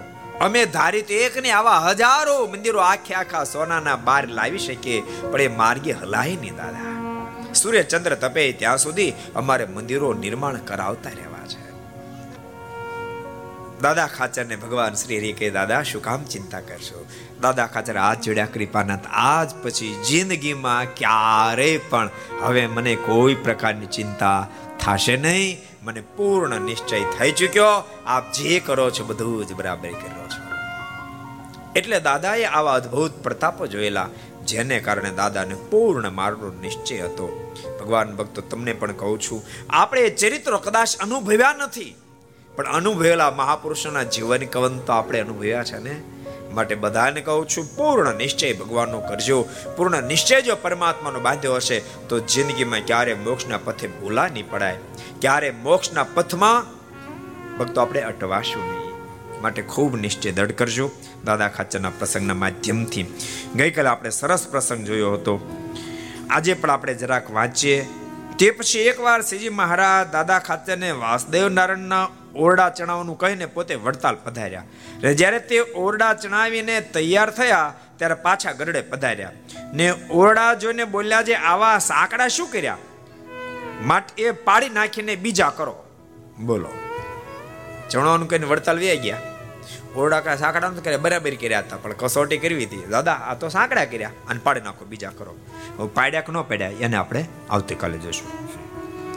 [0.46, 5.42] અમે ધારી તો એક ને આવા હજારો મંદિરો આખે આખા સોનાના બાર લાવી શકીએ, પણ
[5.42, 6.96] એ માર્ગે હલાય નહીં દાદા.
[7.62, 9.12] સૂર્ય ચંદ્ર તપે ત્યાં સુધી
[9.42, 11.62] અમારે મંદિરો નિર્માણ કરાવતા રહેવા છે.
[13.84, 17.06] દાદા ખાચર ને ભગવાન શ્રી હરિ કે દાદા, શું કામ ચિંતા કરશો?
[17.42, 22.10] દાદા ખાચર હાથ જોડ્યા કૃપાનાથ, આજ પછી જિંદગીમાં ક્યારે પણ
[22.44, 24.40] હવે મને કોઈ પ્રકારની ચિંતા
[24.86, 25.62] થશે નહીં.
[25.84, 27.84] મને પૂર્ણ નિશ્ચય થઈ ચૂક્યો.
[28.06, 30.44] આપ જે કરો છો બધું જ બરાબર કરો છો.
[31.76, 34.10] એટલે દાદાએ આવા અદ્ભુત પ્રતાપો જોયેલા,
[34.46, 37.56] જેને કારણે દાદાને પૂર્ણ માર્ગનો નિશ્ચય હતો.
[37.80, 41.96] ભગવાન ભક્તો, તમને પણ કહું છું, આપણે ચરિત્રો કદાચ અનુભવ્યા નથી.
[42.56, 46.02] પણ અનુભવેલા મહાપુરુષોના જીવન કવન તો આપણે અનુભવ્યા છે ને?
[46.54, 49.50] માટે બધાને કહું છું, પૂર્ણ નિશ્ચય ભગવાનનો કરજો.
[49.78, 54.78] પૂર્ણ નિશ્ચય જો પરમાત્માનો બાંધ્યો હશે, તો જિંદગીમાં ક્યારે મોક્ષના પથે ભૂલા નહીં પડાય.
[55.22, 56.84] ક્યારે મોક્ષના પથમાં
[57.58, 58.84] ભક્તો આપણે અટવાશું નહીં.
[59.42, 60.92] માટે ખૂબ નિશ્ચય દઢ કરજો.
[61.26, 63.06] દાદા ખાચરના પ્રસંગના માધ્યમથી.
[63.56, 65.64] ગઈકાલે આપણે સરસ પ્રસંગ જોયો હતો.
[66.30, 67.88] આજે પણ આપણે જરાક વાંચીએ.
[68.40, 74.64] તે પછી એકવાર શ્રીજી મહારાજ દાદા ખાચરને વાસુદેવ નારાયણના ઓરડા ચણાવવાનું કહીને પોતે વડતાલ પધાર્યા.
[75.14, 79.32] જ્યારે તે ઓરડા ચણાવીને તૈયાર થયા, ત્યારે પાછા ગરડે પધાર્યા.
[79.74, 82.78] ને ઓરડા જોઈને બોલ્યા જે આવા સાંકડા શું કર્યા?
[83.82, 85.84] માટે એ પાડી નાખીને બીજા કરો.
[86.40, 86.70] બોલો.
[87.90, 89.22] ચણાવવાનું કહીને વડતાલ વ્યા ગયા.
[89.96, 92.84] ઓરડા કા સાંકડા કરે બરાબર કર્યા હતા, પણ કસોટી કરવી હતી.
[92.90, 94.10] દાદા, આ તો સાંકડા કર્યા.
[94.30, 95.88] અને પાડી નાખો, બીજા કરો.
[95.94, 98.63] પાડ્યા કે ન પાડ્યા, એને આપણે આવતીકાલે જોઈશું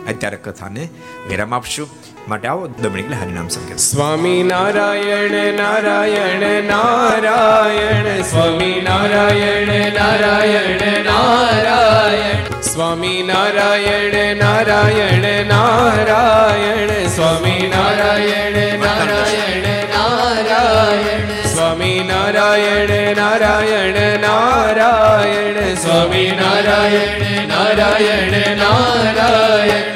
[0.09, 0.89] અત્યારે કથાને
[1.29, 1.89] વિરામ આપશું.
[2.29, 3.79] માટે આવો દમણી હરિનામ સંકેત.
[3.79, 8.23] સ્વામી નારાયણ નારાયણ નારાયણ.
[8.23, 12.61] સ્વામી નારાયણ નારાયણ નારાયણ.
[12.61, 17.07] સ્વામી નારાયણ નારાયણ નારાયણ.
[17.07, 21.47] સ્વામી નારાયણ નારાયણ નારાયણ.
[21.47, 25.75] સ્વામી નારાયણ નારાયણ નારાયણ.
[25.75, 29.96] સ્વામી નારાયણ નારાયણ નારાયણ.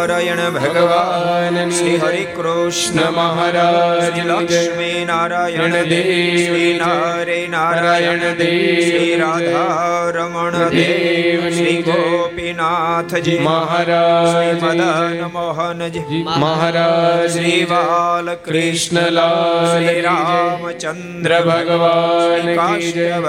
[0.00, 9.98] નારાયણ ભગવાન શ્રી હરિ કૃષ્ણ મહારાજ લક્ષ્મી નારાયણ દેવ શ્રી નારે નારાયણ દેવ શ્રી રાધા
[10.10, 20.00] રમણ દેવ શ્રી ગોપીનાથજી મહારાજ શ્રી મદન મોહનજી મહારાજ શ્રી બાલ કૃષ્ણલાલ શ્રી.
[20.00, 23.28] રામચંદ્ર ભગવાન કી દેવ